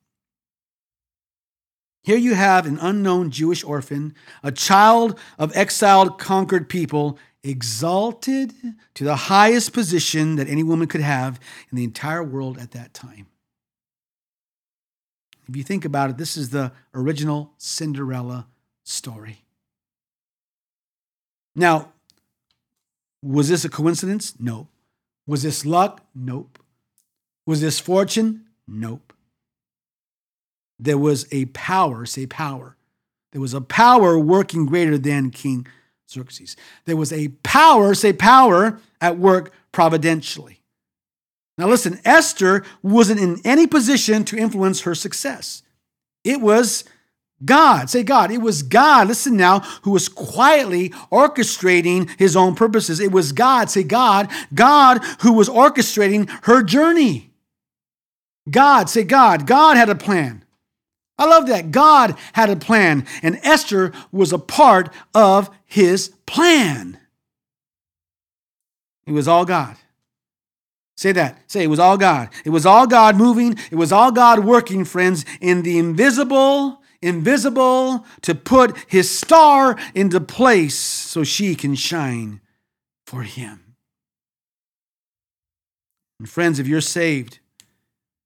Here 2.02 2.18
you 2.18 2.34
have 2.34 2.66
an 2.66 2.80
unknown 2.82 3.30
Jewish 3.30 3.64
orphan, 3.64 4.16
a 4.42 4.52
child 4.52 5.20
of 5.38 5.56
exiled, 5.56 6.18
conquered 6.18 6.70
people, 6.70 7.20
exalted 7.44 8.52
to 8.96 9.04
the 9.04 9.16
highest 9.16 9.74
position 9.74 10.38
that 10.38 10.50
any 10.50 10.64
woman 10.64 10.88
could 10.88 11.02
have 11.02 11.40
in 11.70 11.76
the 11.76 11.84
entire 11.84 12.24
world 12.24 12.58
at 12.58 12.72
that 12.72 12.92
time. 12.96 13.28
If 15.48 15.56
you 15.56 15.64
think 15.64 15.86
about 15.86 16.10
it, 16.10 16.18
this 16.18 16.38
is 16.38 16.50
the 16.50 16.72
original 16.94 17.54
Cinderella 17.58 18.48
story. 18.84 19.44
Now, 21.56 21.94
was 23.24 23.50
this 23.50 23.64
a 23.66 23.70
coincidence? 23.70 24.36
No. 24.40 24.68
Was 25.28 25.44
this 25.44 25.66
luck? 25.66 26.06
Nope. 26.14 26.60
Was 27.46 27.62
this 27.62 27.80
fortune? 27.80 28.46
Nope 28.68 29.14
there 30.80 30.98
was 30.98 31.28
a 31.32 31.46
power, 31.46 32.06
say 32.06 32.26
power. 32.26 32.76
There 33.32 33.42
was 33.42 33.54
a 33.54 33.62
power 33.62 34.18
working 34.18 34.66
greater 34.66 34.98
than 34.98 35.30
King 35.30 35.68
Xerxes. 36.10 36.56
There 36.86 36.98
was 36.98 37.12
a 37.12 37.30
power, 37.44 37.94
say 37.94 38.14
power, 38.14 38.80
at 39.02 39.18
work 39.18 39.52
providentially. 39.72 40.62
Now 41.58 41.68
listen, 41.68 42.00
Esther 42.04 42.64
wasn't 42.82 43.20
in 43.20 43.40
any 43.46 43.68
position 43.68 44.26
to 44.26 44.38
influence 44.38 44.82
her 44.82 44.96
success. 44.96 45.64
It 46.24 46.42
was 46.42 46.84
God, 47.44 47.90
say 47.90 48.04
God. 48.04 48.32
It 48.32 48.42
was 48.42 48.64
God, 48.64 49.08
listen 49.08 49.38
now, 49.38 49.60
who 49.84 49.92
was 49.92 50.10
quietly 50.10 50.90
orchestrating 51.12 52.10
his 52.18 52.36
own 52.36 52.56
purposes. 52.56 53.00
It 53.00 53.12
was 53.12 53.32
God, 53.32 53.70
say 53.70 53.84
God, 53.84 54.30
God 54.54 55.04
who 55.22 55.34
was 55.34 55.50
orchestrating 55.50 56.30
her 56.44 56.64
journey. 56.64 57.32
God, 58.50 58.90
say 58.90 59.04
God. 59.04 59.48
God 59.48 59.78
had 59.78 59.90
a 59.90 59.96
plan. 59.96 60.44
I 61.18 61.26
love 61.26 61.48
that. 61.48 61.72
God 61.72 62.18
had 62.34 62.50
a 62.50 62.56
plan, 62.56 63.06
and 63.24 63.40
Esther 63.42 63.94
was 64.12 64.34
a 64.34 64.38
part 64.38 64.94
of 65.14 65.50
his 65.66 66.10
plan. 66.26 67.00
It 69.08 69.14
was 69.14 69.28
all 69.28 69.46
God. 69.46 69.78
Say 70.98 71.12
that. 71.12 71.50
Say 71.52 71.64
it 71.64 71.68
was 71.68 71.80
all 71.80 71.98
God. 71.98 72.30
It 72.46 72.52
was 72.52 72.66
all 72.66 72.88
God 72.88 73.18
moving. 73.18 73.58
It 73.70 73.76
was 73.76 73.92
all 73.92 74.12
God 74.12 74.40
working, 74.40 74.86
friends, 74.86 75.26
in 75.42 75.62
the 75.62 75.78
invisible, 75.78 76.82
invisible, 77.02 78.06
to 78.22 78.34
put 78.34 78.78
his 78.88 79.10
star 79.10 79.78
into 79.94 80.22
place 80.22 80.76
so 80.78 81.24
she 81.24 81.54
can 81.56 81.76
shine 81.76 82.40
for 83.06 83.24
him. 83.24 83.76
And 86.20 86.30
friends, 86.30 86.60
if 86.60 86.68
you're 86.68 86.80
saved 86.80 87.40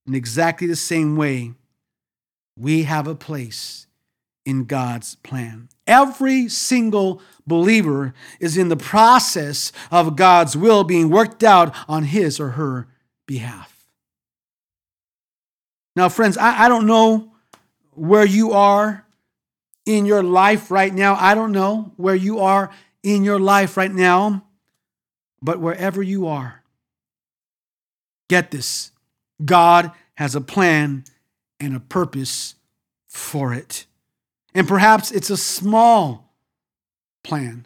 in 0.06 0.14
exactly 0.14 0.68
the 0.68 0.76
same 0.76 1.16
way, 1.16 1.54
we 2.56 2.84
have 2.84 3.08
a 3.08 3.16
place 3.16 3.88
in 4.50 4.66
God's 4.66 5.14
plan. 5.16 5.70
Every 5.86 6.50
single 6.50 7.22
believer 7.45 8.16
is 8.39 8.58
in 8.58 8.70
the 8.70 8.76
process 8.76 9.72
of 9.91 10.16
God's 10.16 10.58
will 10.58 10.84
being 10.84 11.10
worked 11.12 11.43
out 11.43 11.76
on 11.88 12.04
his 12.06 12.39
or 12.39 12.50
her 12.50 12.88
behalf. 13.28 13.86
Now, 15.95 16.10
friends, 16.10 16.36
I, 16.36 16.66
I 16.66 16.68
don't 16.68 16.88
know 16.88 17.32
where 17.91 18.26
you 18.26 18.54
are 18.54 19.06
in 19.86 20.08
your 20.08 20.24
life 20.24 20.72
right 20.72 20.93
now. 20.93 21.16
I 21.16 21.36
don't 21.36 21.52
know 21.52 21.91
where 21.95 22.16
you 22.16 22.39
are 22.39 22.72
in 23.04 23.24
your 23.24 23.39
life 23.39 23.78
right 23.78 23.91
now, 23.91 24.45
but 25.43 25.60
wherever 25.60 26.02
you 26.02 26.26
are, 26.26 26.64
get 28.30 28.50
this 28.50 28.91
God 29.45 29.91
has 30.16 30.34
a 30.34 30.41
plan 30.41 31.04
and 31.60 31.76
a 31.76 31.80
purpose 31.80 32.56
for 33.08 33.54
it. 33.54 33.86
And 34.54 34.68
perhaps 34.68 35.12
it's 35.12 35.30
a 35.30 35.38
small 35.38 36.34
plan. 37.24 37.66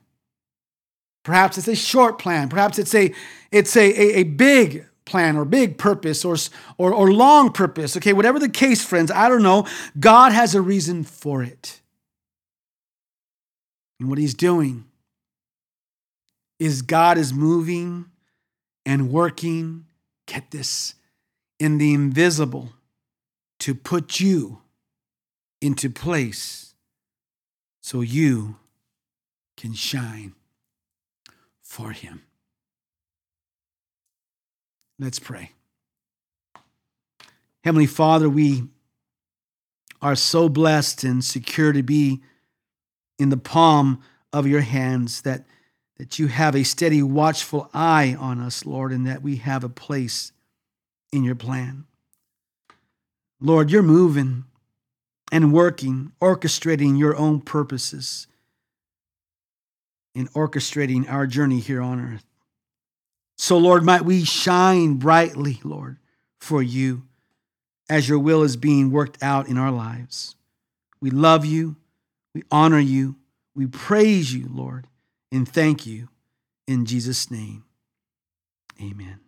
Perhaps 1.24 1.58
it's 1.58 1.68
a 1.68 1.76
short 1.76 2.20
plan. 2.20 2.50
Perhaps 2.50 2.78
it's 2.78 2.94
a 2.94 3.14
it's 3.52 3.78
a, 3.78 3.90
a, 3.90 4.20
a 4.20 4.24
big 4.24 4.86
plan 5.06 5.36
or 5.36 5.46
big 5.46 5.78
purpose 5.78 6.26
or, 6.26 6.36
or, 6.78 6.94
or 6.94 7.12
long 7.12 7.52
purpose. 7.52 7.96
Okay, 7.98 8.14
whatever 8.14 8.40
the 8.40 8.50
case, 8.50 8.84
friends, 8.84 9.12
I 9.12 9.30
don't 9.30 9.44
know. 9.44 9.68
God 10.00 10.32
has 10.32 10.56
a 10.56 10.62
reason 10.62 11.04
for 11.04 11.44
it. 11.44 11.82
And 14.00 14.10
what 14.10 14.18
he's 14.18 14.34
doing 14.34 14.86
is 16.60 16.82
God 16.82 17.18
is 17.18 17.34
moving 17.34 18.06
and 18.86 19.12
working, 19.12 19.86
get 20.26 20.52
this, 20.52 20.96
in 21.60 21.78
the 21.78 21.94
invisible 21.94 22.74
to 23.60 23.76
put 23.76 24.20
you 24.20 24.62
into 25.62 25.90
place 25.90 26.73
so 27.84 28.00
you 28.00 28.56
can 29.58 29.74
shine 29.74 30.34
for 31.62 31.92
Him. 31.92 32.24
Let's 34.98 35.20
pray. 35.20 35.52
Heavenly 37.66 37.86
Father, 37.86 38.30
we 38.30 38.64
are 40.02 40.16
so 40.16 40.48
blessed 40.48 41.04
and 41.04 41.24
secure 41.24 41.74
to 41.74 41.84
be 41.84 42.22
in 43.20 43.28
the 43.30 43.38
palm 43.38 44.02
of 44.32 44.48
your 44.48 44.62
hands 44.62 45.22
that, 45.24 45.46
that 45.98 46.18
you 46.18 46.28
have 46.28 46.56
a 46.56 46.64
steady, 46.64 47.04
watchful 47.04 47.70
eye 47.74 48.16
on 48.18 48.40
us, 48.40 48.66
Lord, 48.66 48.94
and 48.94 49.06
that 49.08 49.22
we 49.22 49.38
have 49.38 49.66
a 49.66 49.70
place 49.70 50.32
in 51.12 51.26
your 51.26 51.36
plan. 51.36 51.84
Lord, 53.42 53.72
you're 53.72 53.84
moving 53.84 54.46
and 55.34 55.52
working, 55.52 56.12
orchestrating 56.22 57.00
your 57.00 57.18
own 57.18 57.42
purposes 57.42 58.28
in 60.14 60.28
orchestrating 60.28 61.12
our 61.12 61.26
journey 61.26 61.60
here 61.60 61.82
on 61.82 62.00
earth. 62.00 62.24
So, 63.36 63.58
Lord, 63.58 63.84
might 63.84 64.06
we 64.06 64.26
shine 64.26 64.98
brightly, 64.98 65.60
Lord, 65.64 65.98
for 66.40 66.62
you 66.62 67.02
as 67.90 68.08
your 68.08 68.20
will 68.20 68.44
is 68.44 68.56
being 68.58 68.92
worked 68.92 69.24
out 69.24 69.48
in 69.48 69.58
our 69.58 69.72
lives. 69.72 70.36
We 71.02 71.10
love 71.10 71.46
you, 71.46 71.78
we 72.36 72.44
honor 72.52 72.80
you, 72.80 73.16
we 73.56 73.66
praise 73.66 74.36
you, 74.36 74.48
Lord, 74.52 74.86
and 75.32 75.50
thank 75.50 75.88
you 75.88 76.10
in 76.68 76.86
Jesus' 76.86 77.32
name. 77.32 77.64
Amen. 78.80 79.20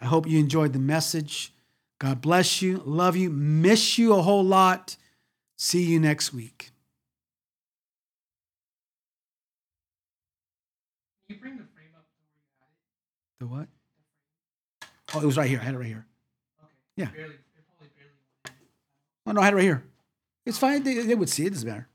I 0.00 0.06
hope 0.06 0.26
you 0.26 0.40
enjoyed 0.40 0.72
the 0.72 0.80
message. 0.80 1.52
God 1.98 2.20
bless 2.20 2.60
you. 2.60 2.82
Love 2.84 3.16
you. 3.16 3.30
Miss 3.30 3.98
you 3.98 4.14
a 4.14 4.22
whole 4.22 4.44
lot. 4.44 4.96
See 5.56 5.82
you 5.82 5.98
next 5.98 6.32
week. 6.34 6.70
Can 11.26 11.36
you 11.36 11.40
bring 11.40 11.56
the 11.56 11.64
frame 11.74 11.88
up 11.96 12.04
to 12.04 12.16
where 12.20 12.28
you 12.28 12.44
had 12.60 12.68
it? 12.68 13.38
The 13.40 13.46
what? 13.46 13.68
Oh, 15.14 15.22
it 15.22 15.26
was 15.26 15.38
right 15.38 15.48
here. 15.48 15.60
I 15.60 15.64
had 15.64 15.74
it 15.74 15.78
right 15.78 15.86
here. 15.86 16.06
Okay. 16.62 16.72
Yeah. 16.96 17.06
Barely, 17.06 17.20
barely. 17.20 17.38
Oh, 19.26 19.32
no, 19.32 19.40
I 19.40 19.44
had 19.44 19.54
it 19.54 19.56
right 19.56 19.62
here. 19.62 19.82
It's 20.44 20.58
fine. 20.58 20.82
They, 20.82 20.94
they 20.94 21.14
would 21.14 21.28
see 21.28 21.44
it. 21.44 21.48
It 21.48 21.50
doesn't 21.50 21.68
matter. 21.68 21.88